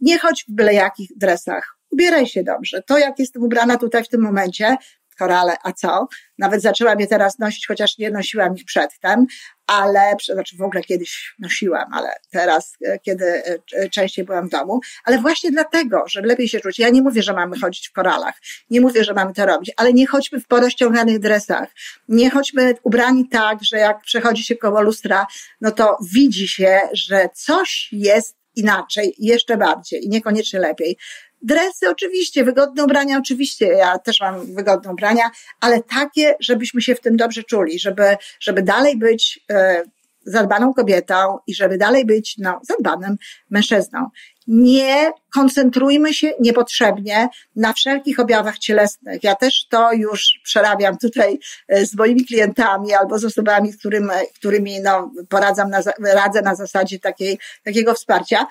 Nie 0.02 0.20
chodź 0.20 0.46
w 0.48 0.52
byle 0.52 0.74
jakich 0.74 1.10
dresach. 1.18 1.76
Ubieraj 1.92 2.28
się 2.28 2.44
dobrze. 2.44 2.82
To, 2.82 2.98
jak 2.98 3.20
jestem 3.20 3.44
ubrana 3.44 3.78
tutaj 3.78 4.04
w 4.04 4.10
tym 4.10 4.22
momencie, 4.22 4.76
korale, 5.20 5.56
a 5.64 5.74
co? 5.74 6.08
Nawet 6.38 6.62
zaczęłam 6.62 7.00
je 7.00 7.08
teraz 7.08 7.40
nosić, 7.40 7.68
chociaż 7.68 7.98
nie 7.98 8.12
nosiłam 8.12 8.56
ich 8.56 8.66
przedtem, 8.66 9.26
ale, 9.68 10.16
znaczy 10.34 10.58
w 10.58 10.62
ogóle 10.62 10.84
kiedyś 10.84 11.36
nosiłam, 11.40 11.94
ale 11.94 12.10
teraz, 12.32 12.74
e, 12.86 13.00
kiedy 13.00 13.26
e, 13.74 13.90
częściej 13.90 14.26
byłam 14.26 14.48
w 14.48 14.52
domu, 14.52 14.80
ale 15.06 15.18
właśnie 15.18 15.52
dlatego, 15.52 16.04
żeby 16.08 16.28
lepiej 16.28 16.50
się 16.50 16.60
czuć. 16.60 16.80
Ja 16.80 16.90
nie 16.90 17.02
mówię, 17.02 17.24
że 17.24 17.34
mamy 17.34 17.60
chodzić 17.60 17.90
w 17.90 17.92
koralach, 17.92 18.36
nie 18.70 18.82
mówię, 18.82 19.04
że 19.04 19.14
mamy 19.14 19.34
to 19.34 19.46
robić, 19.46 19.72
ale 19.78 19.94
nie 19.94 20.08
chodźmy 20.08 20.40
w 20.40 20.48
porozciąganych 20.48 21.20
dresach, 21.20 21.70
nie 22.08 22.30
chodźmy 22.30 22.76
ubrani 22.84 23.30
tak, 23.30 23.58
że 23.62 23.78
jak 23.78 24.02
przechodzi 24.02 24.44
się 24.44 24.56
koło 24.56 24.82
lustra, 24.82 25.28
no 25.62 25.72
to 25.72 25.98
widzi 26.14 26.48
się, 26.48 26.80
że 26.94 27.30
coś 27.34 27.90
jest 27.92 28.40
inaczej, 28.56 29.16
jeszcze 29.18 29.58
bardziej 29.58 30.06
i 30.06 30.10
niekoniecznie 30.10 30.60
lepiej. 30.60 30.98
Dresy 31.42 31.90
oczywiście, 31.90 32.44
wygodne 32.44 32.84
ubrania 32.84 33.18
oczywiście, 33.18 33.66
ja 33.66 34.00
też 34.00 34.20
mam 34.20 34.56
wygodne 34.56 34.92
ubrania, 34.92 35.24
ale 35.62 35.84
takie, 35.84 36.36
żebyśmy 36.40 36.82
się 36.82 36.96
w 36.96 37.02
tym 37.02 37.18
dobrze 37.18 37.44
czuli, 37.44 37.80
żeby, 37.80 38.18
żeby 38.40 38.62
dalej 38.62 38.98
być 38.98 39.40
e, 39.52 39.84
zadbaną 40.26 40.74
kobietą 40.74 41.38
i 41.48 41.56
żeby 41.56 41.78
dalej 41.78 42.06
być 42.06 42.38
no, 42.38 42.62
zadbanym 42.64 43.18
mężczyzną. 43.50 44.10
Nie 44.48 45.12
koncentrujmy 45.34 46.14
się 46.14 46.34
niepotrzebnie 46.40 47.30
na 47.56 47.74
wszelkich 47.74 48.20
objawach 48.20 48.58
cielesnych. 48.58 49.24
Ja 49.24 49.36
też 49.36 49.68
to 49.70 49.94
już 49.94 50.40
przerabiam 50.44 50.98
tutaj 50.98 51.40
e, 51.68 51.86
z 51.86 51.96
moimi 51.96 52.26
klientami 52.26 52.94
albo 52.94 53.20
z 53.20 53.26
osobami, 53.26 53.72
z 53.72 53.78
którymi, 53.78 54.10
którymi 54.36 54.80
no, 54.80 55.12
poradzam 55.30 55.70
na, 55.70 55.82
radzę 56.14 56.42
na 56.42 56.56
zasadzie 56.56 57.00
takiej, 57.00 57.40
takiego 57.64 57.94
wsparcia. 57.94 58.48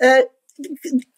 E, 0.00 0.22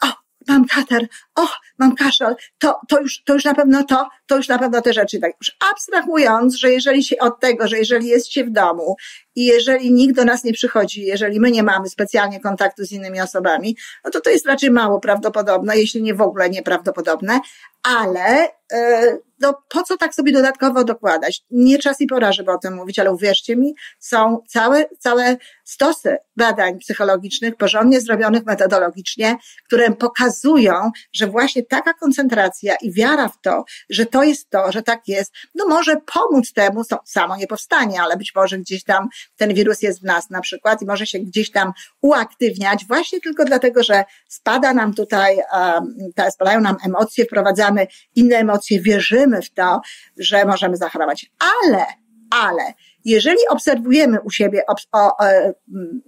o, 0.02 0.19
mam 0.48 0.64
katar, 0.64 1.08
och, 1.34 1.56
mam 1.78 1.94
kaszel, 1.94 2.34
to, 2.58 2.80
to, 2.88 3.00
już, 3.00 3.22
to 3.24 3.34
już 3.34 3.44
na 3.44 3.54
pewno 3.54 3.84
to, 3.84 4.08
to 4.26 4.36
już 4.36 4.48
na 4.48 4.58
pewno 4.58 4.82
te 4.82 4.92
rzeczy. 4.92 5.20
Tak, 5.20 5.32
już 5.40 5.56
abstrahując, 5.72 6.54
że 6.54 6.72
jeżeli 6.72 7.04
się 7.04 7.18
od 7.18 7.40
tego, 7.40 7.68
że 7.68 7.78
jeżeli 7.78 8.06
jest 8.06 8.32
się 8.32 8.44
w 8.44 8.50
domu 8.50 8.96
i 9.34 9.44
jeżeli 9.46 9.92
nikt 9.92 10.16
do 10.16 10.24
nas 10.24 10.44
nie 10.44 10.52
przychodzi, 10.52 11.02
jeżeli 11.02 11.40
my 11.40 11.50
nie 11.50 11.62
mamy 11.62 11.88
specjalnie 11.88 12.40
kontaktu 12.40 12.84
z 12.84 12.92
innymi 12.92 13.20
osobami, 13.20 13.76
no 14.04 14.10
to 14.10 14.20
to 14.20 14.30
jest 14.30 14.46
raczej 14.46 14.70
mało 14.70 15.00
prawdopodobne, 15.00 15.78
jeśli 15.78 16.02
nie 16.02 16.14
w 16.14 16.20
ogóle 16.20 16.50
nieprawdopodobne, 16.50 17.40
ale 17.82 18.48
e, 18.72 19.18
no 19.40 19.62
po 19.68 19.82
co 19.82 19.96
tak 19.96 20.14
sobie 20.14 20.32
dodatkowo 20.32 20.84
dokładać? 20.84 21.42
Nie 21.50 21.78
czas 21.78 22.00
i 22.00 22.06
pora, 22.06 22.32
żeby 22.32 22.52
o 22.52 22.58
tym 22.58 22.74
mówić, 22.74 22.98
ale 22.98 23.12
uwierzcie 23.12 23.56
mi, 23.56 23.74
są 23.98 24.38
całe, 24.48 24.84
całe 24.98 25.36
stosy 25.64 26.16
badań 26.36 26.78
psychologicznych, 26.78 27.56
porządnie 27.56 28.00
zrobionych 28.00 28.46
metodologicznie, 28.46 29.36
które 29.66 29.90
pokazują, 29.90 30.90
że 31.12 31.26
właśnie 31.26 31.62
taka 31.62 31.94
koncentracja 31.94 32.74
i 32.82 32.92
wiara 32.92 33.28
w 33.28 33.40
to, 33.40 33.64
że 33.90 34.06
to 34.06 34.22
jest 34.22 34.50
to, 34.50 34.72
że 34.72 34.82
tak 34.82 35.08
jest, 35.08 35.32
no 35.54 35.66
może 35.66 35.96
pomóc 36.14 36.52
temu, 36.52 36.84
to 36.84 36.98
samo 37.04 37.36
nie 37.36 37.46
powstanie, 37.46 38.02
ale 38.02 38.16
być 38.16 38.32
może 38.34 38.58
gdzieś 38.58 38.84
tam 38.84 39.08
ten 39.36 39.54
wirus 39.54 39.82
jest 39.82 40.00
w 40.00 40.04
nas 40.04 40.30
na 40.30 40.40
przykład 40.40 40.82
i 40.82 40.86
może 40.86 41.06
się 41.06 41.18
gdzieś 41.18 41.50
tam 41.50 41.72
uaktywniać 42.00 42.84
właśnie 42.86 43.20
tylko 43.20 43.44
dlatego, 43.44 43.82
że 43.82 44.04
spada 44.28 44.74
nam 44.74 44.94
tutaj, 44.94 45.38
um, 45.52 45.94
spadają 46.30 46.60
nam 46.60 46.76
emocje, 46.86 47.24
wprowadzamy 47.24 47.69
inne 48.16 48.36
emocje, 48.36 48.80
wierzymy 48.80 49.42
w 49.42 49.50
to, 49.50 49.80
że 50.16 50.44
możemy 50.44 50.76
zachorować. 50.76 51.30
Ale, 51.64 51.84
ale 52.30 52.74
jeżeli 53.04 53.38
obserwujemy 53.48 54.20
u 54.20 54.30
siebie 54.30 54.62
o, 54.66 54.74
o, 54.92 55.24
e, 55.24 55.54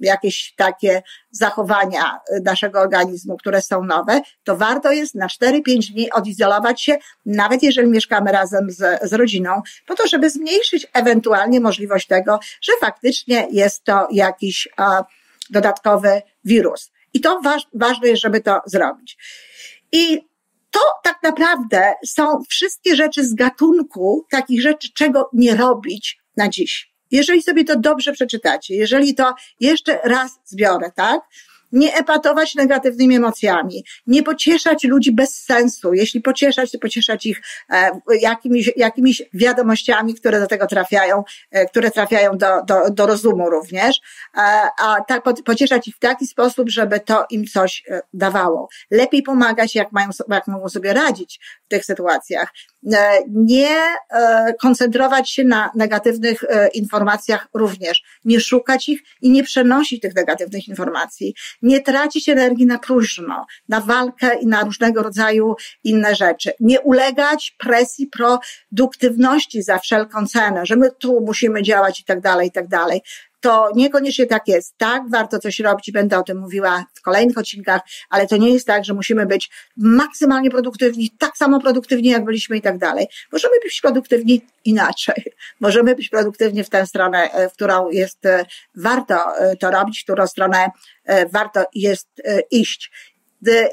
jakieś 0.01 0.55
takie 0.57 1.03
zachowania 1.31 2.21
naszego 2.45 2.81
organizmu, 2.81 3.37
które 3.37 3.63
są 3.63 3.85
nowe, 3.85 4.21
to 4.45 4.57
warto 4.57 4.93
jest 4.93 5.15
na 5.15 5.27
4-5 5.27 5.93
dni 5.93 6.11
odizolować 6.11 6.83
się, 6.83 6.99
nawet 7.27 7.63
jeżeli 7.63 7.89
mieszkamy 7.89 8.33
razem 8.33 8.71
z, 8.71 9.11
z 9.11 9.13
rodziną, 9.13 9.63
po 9.87 9.95
to, 9.95 10.07
żeby 10.09 10.31
zmniejszyć 10.31 10.87
ewentualnie 10.93 11.61
możliwość 11.61 12.07
tego, 12.07 12.39
że 12.63 12.73
faktycznie 12.81 13.47
jest 13.51 13.85
to 13.85 14.09
jakiś 14.11 14.69
a, 14.77 15.05
dodatkowy 15.51 16.23
wirus. 16.45 16.93
I 17.15 17.21
to 17.21 17.41
waż, 17.41 17.67
ważne 17.75 18.09
jest, 18.09 18.23
żeby 18.23 18.41
to 18.41 18.61
zrobić. 18.67 19.19
I 19.93 20.32
to 20.73 20.81
tak 21.03 21.19
naprawdę 21.23 21.93
są 22.07 22.43
wszystkie 22.49 22.97
rzeczy 22.97 23.25
z 23.25 23.35
gatunku 23.35 24.27
takich 24.31 24.63
rzeczy, 24.63 24.89
czego 24.95 25.31
nie 25.33 25.57
robić 25.57 26.19
na 26.37 26.49
dziś. 26.49 26.93
Jeżeli 27.11 27.43
sobie 27.43 27.65
to 27.65 27.79
dobrze 27.79 28.13
przeczytacie, 28.13 28.75
jeżeli 28.75 29.15
to 29.15 29.35
jeszcze 29.61 30.01
raz 30.05 30.31
zbiorę, 30.45 30.91
tak? 30.97 31.21
Nie 31.73 31.95
epatować 31.95 32.55
negatywnymi 32.55 33.17
emocjami, 33.17 33.85
nie 34.07 34.23
pocieszać 34.23 34.85
ludzi 34.85 35.13
bez 35.13 35.45
sensu. 35.45 35.95
Jeśli 35.95 36.21
pocieszać, 36.21 36.71
to 36.71 36.79
pocieszać 36.79 37.27
ich 37.27 37.43
e, 37.71 37.91
jakimiś, 38.21 38.71
jakimiś 38.77 39.23
wiadomościami, 39.35 40.15
które 40.15 40.41
do 40.41 40.47
tego 40.47 40.67
trafiają, 40.67 41.25
e, 41.51 41.67
które 41.67 41.91
trafiają 41.91 42.39
do, 42.39 42.63
do, 42.67 42.91
do 42.91 43.07
rozumu 43.07 43.51
również, 43.51 44.01
e, 44.37 44.41
a 44.79 45.01
tak 45.09 45.23
pocieszać 45.45 45.89
ich 45.89 45.97
w 45.97 45.99
taki 45.99 46.27
sposób, 46.27 46.71
żeby 46.71 47.01
to 47.01 47.27
im 47.31 47.47
coś 47.47 47.85
dawało. 48.13 48.69
Lepiej 48.91 49.23
pomagać, 49.23 49.75
jak 49.75 49.93
mają, 49.93 50.09
jak 50.29 50.47
mogą 50.47 50.69
sobie 50.69 50.93
radzić 50.93 51.41
w 51.65 51.69
tych 51.69 51.85
sytuacjach. 51.85 52.53
Nie 53.29 53.77
koncentrować 54.61 55.31
się 55.31 55.45
na 55.45 55.71
negatywnych 55.75 56.45
informacjach 56.75 57.49
również, 57.55 58.03
nie 58.25 58.41
szukać 58.41 58.89
ich 58.89 59.03
i 59.23 59.31
nie 59.31 59.45
przenosić 59.45 60.01
tych 60.01 60.15
negatywnych 60.15 60.69
informacji 60.69 61.35
nie 61.63 61.81
tracić 61.81 62.29
energii 62.29 62.67
na 62.67 62.79
próżno, 62.79 63.47
na 63.69 63.81
walkę 63.81 64.39
i 64.41 64.47
na 64.47 64.65
różnego 64.65 65.03
rodzaju 65.03 65.55
inne 65.85 66.15
rzeczy. 66.15 66.53
Nie 66.61 66.81
ulegać 66.81 67.57
presji 67.59 68.07
produktywności 68.07 69.63
za 69.63 69.79
wszelką 69.79 70.27
cenę, 70.27 70.67
że 70.67 70.77
my 70.77 70.91
tu 70.91 71.21
musimy 71.21 71.63
działać 71.63 72.01
i 72.01 72.05
tak 72.05 72.21
dalej, 72.21 72.49
i 72.49 72.53
tak 72.53 72.69
dalej 72.69 73.01
to 73.43 73.71
niekoniecznie 73.75 74.27
tak 74.27 74.49
jest. 74.49 74.79
Tak, 74.79 75.03
warto 75.11 75.39
coś 75.39 75.61
robić 75.61 75.91
będę 75.91 76.19
o 76.19 76.23
tym 76.23 76.39
mówiła 76.39 76.85
w 76.95 77.03
kolejnych 77.03 77.39
odcinkach, 77.39 77.81
ale 78.11 78.27
to 78.27 78.37
nie 78.37 78.51
jest 78.51 78.67
tak, 78.67 78.85
że 78.85 78.95
musimy 78.95 79.27
być 79.27 79.51
maksymalnie 79.77 80.51
produktywni, 80.51 81.11
tak 81.19 81.37
samo 81.37 81.61
produktywni, 81.61 82.09
jak 82.09 82.25
byliśmy 82.25 82.57
i 82.57 82.63
tak 82.63 82.79
dalej. 82.79 83.07
Możemy 83.33 83.55
być 83.63 83.81
produktywni 83.81 84.43
inaczej. 84.65 85.25
Możemy 85.61 85.95
być 85.95 86.09
produktywni 86.09 86.65
w 86.65 86.71
tę 86.71 86.87
stronę, 86.87 87.33
e, 87.33 87.49
w 87.49 87.53
którą 87.53 87.91
jest 87.91 88.27
e, 88.27 88.45
warto 88.75 89.39
e, 89.39 89.57
to 89.57 89.71
robić, 89.71 90.01
w 90.01 90.05
którą 90.05 90.27
stronę 90.27 90.71
warto 91.33 91.65
jest 91.75 92.09
iść 92.51 92.91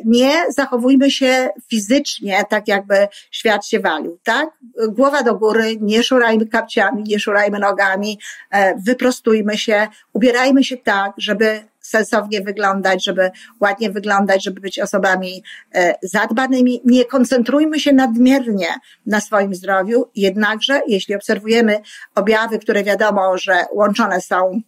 nie 0.05 0.31
zachowujmy 0.49 1.11
się 1.11 1.49
fizycznie 1.69 2.43
tak, 2.49 2.67
jakby 2.67 3.07
świat 3.31 3.65
się 3.65 3.79
walił, 3.79 4.19
tak? 4.23 4.49
Głowa 4.89 5.23
do 5.23 5.35
góry, 5.35 5.77
nie 5.81 6.03
szurajmy 6.03 6.47
kapciami, 6.47 7.03
nie 7.03 7.19
szurajmy 7.19 7.59
nogami, 7.59 8.19
e, 8.51 8.75
wyprostujmy 8.75 9.57
się, 9.57 9.87
ubierajmy 10.13 10.63
się 10.63 10.77
tak, 10.77 11.13
żeby 11.17 11.63
sensownie 11.79 12.41
wyglądać, 12.41 13.05
żeby 13.05 13.31
ładnie 13.59 13.89
wyglądać, 13.89 14.43
żeby 14.43 14.61
być 14.61 14.79
osobami 14.79 15.43
e, 15.75 15.95
zadbanymi. 16.03 16.81
Nie 16.85 17.05
koncentrujmy 17.05 17.79
się 17.79 17.93
nadmiernie 17.93 18.67
na 19.05 19.21
swoim 19.21 19.55
zdrowiu, 19.55 20.05
jednakże 20.15 20.81
jeśli 20.87 21.15
obserwujemy 21.15 21.79
objawy, 22.15 22.59
które 22.59 22.83
wiadomo, 22.83 23.37
że 23.37 23.65
łączone 23.73 24.21
są 24.21 24.61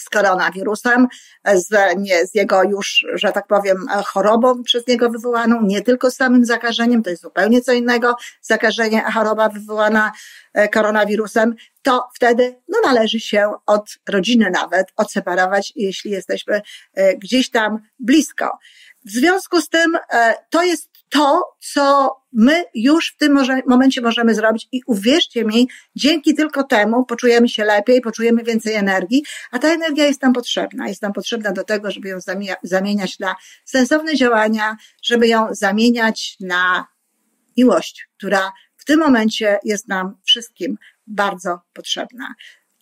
z 0.00 0.08
koronawirusem, 0.08 1.06
z, 1.54 1.68
nie, 1.96 2.26
z 2.26 2.34
jego 2.34 2.62
już, 2.62 3.06
że 3.14 3.32
tak 3.32 3.46
powiem, 3.46 3.86
chorobą 4.06 4.62
przez 4.62 4.86
niego 4.86 5.10
wywołaną, 5.10 5.62
nie 5.62 5.82
tylko 5.82 6.10
samym 6.10 6.44
zakażeniem, 6.44 7.02
to 7.02 7.10
jest 7.10 7.22
zupełnie 7.22 7.60
co 7.60 7.72
innego, 7.72 8.16
zakażenie, 8.42 9.02
choroba 9.14 9.48
wywołana 9.48 10.12
e, 10.54 10.68
koronawirusem, 10.68 11.54
to 11.82 12.08
wtedy 12.14 12.60
no, 12.68 12.78
należy 12.84 13.20
się 13.20 13.50
od 13.66 13.98
rodziny 14.08 14.50
nawet 14.50 14.86
odseparować, 14.96 15.72
jeśli 15.76 16.10
jesteśmy 16.10 16.62
e, 16.94 17.16
gdzieś 17.16 17.50
tam 17.50 17.78
blisko. 17.98 18.58
W 19.04 19.10
związku 19.10 19.60
z 19.60 19.68
tym 19.68 19.98
e, 20.12 20.34
to 20.50 20.62
jest 20.62 20.89
to, 21.10 21.42
co 21.60 22.16
my 22.32 22.64
już 22.74 23.12
w 23.12 23.16
tym 23.16 23.38
momencie 23.66 24.00
możemy 24.00 24.34
zrobić 24.34 24.68
i 24.72 24.80
uwierzcie 24.86 25.44
mi, 25.44 25.68
dzięki 25.96 26.34
tylko 26.34 26.64
temu 26.64 27.04
poczujemy 27.04 27.48
się 27.48 27.64
lepiej, 27.64 28.00
poczujemy 28.00 28.42
więcej 28.44 28.74
energii, 28.74 29.24
a 29.50 29.58
ta 29.58 29.68
energia 29.68 30.04
jest 30.04 30.22
nam 30.22 30.32
potrzebna. 30.32 30.88
Jest 30.88 31.02
nam 31.02 31.12
potrzebna 31.12 31.52
do 31.52 31.64
tego, 31.64 31.90
żeby 31.90 32.08
ją 32.08 32.18
zamieniać 32.62 33.18
na 33.18 33.36
sensowne 33.64 34.16
działania, 34.16 34.76
żeby 35.02 35.28
ją 35.28 35.46
zamieniać 35.50 36.36
na 36.40 36.86
miłość, 37.56 38.08
która 38.16 38.52
w 38.76 38.84
tym 38.84 39.00
momencie 39.00 39.58
jest 39.64 39.88
nam 39.88 40.16
wszystkim 40.24 40.78
bardzo 41.06 41.60
potrzebna. 41.72 42.34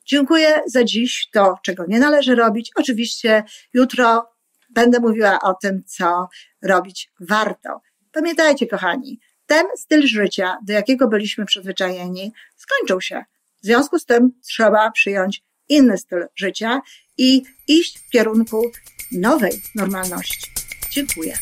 Dziękuję 0.06 0.62
za 0.66 0.84
dziś. 0.84 1.28
To, 1.32 1.54
czego 1.62 1.84
nie 1.88 1.98
należy 1.98 2.34
robić. 2.34 2.70
Oczywiście 2.76 3.44
jutro 3.72 4.30
będę 4.70 5.00
mówiła 5.00 5.40
o 5.40 5.54
tym, 5.54 5.82
co 5.86 6.28
robić 6.62 7.10
warto. 7.20 7.80
Pamiętajcie, 8.12 8.66
kochani, 8.66 9.20
ten 9.46 9.66
styl 9.76 10.06
życia, 10.06 10.58
do 10.62 10.72
jakiego 10.72 11.08
byliśmy 11.08 11.46
przyzwyczajeni, 11.46 12.32
skończył 12.56 13.00
się. 13.00 13.24
W 13.62 13.66
związku 13.66 13.98
z 13.98 14.04
tym 14.04 14.32
trzeba 14.42 14.90
przyjąć 14.90 15.42
inny 15.68 15.98
styl 15.98 16.26
życia 16.36 16.80
i 17.18 17.42
iść 17.68 17.98
w 17.98 18.10
kierunku 18.10 18.62
nowej 19.12 19.62
normalności. 19.74 20.50
Dziękuję. 20.90 21.34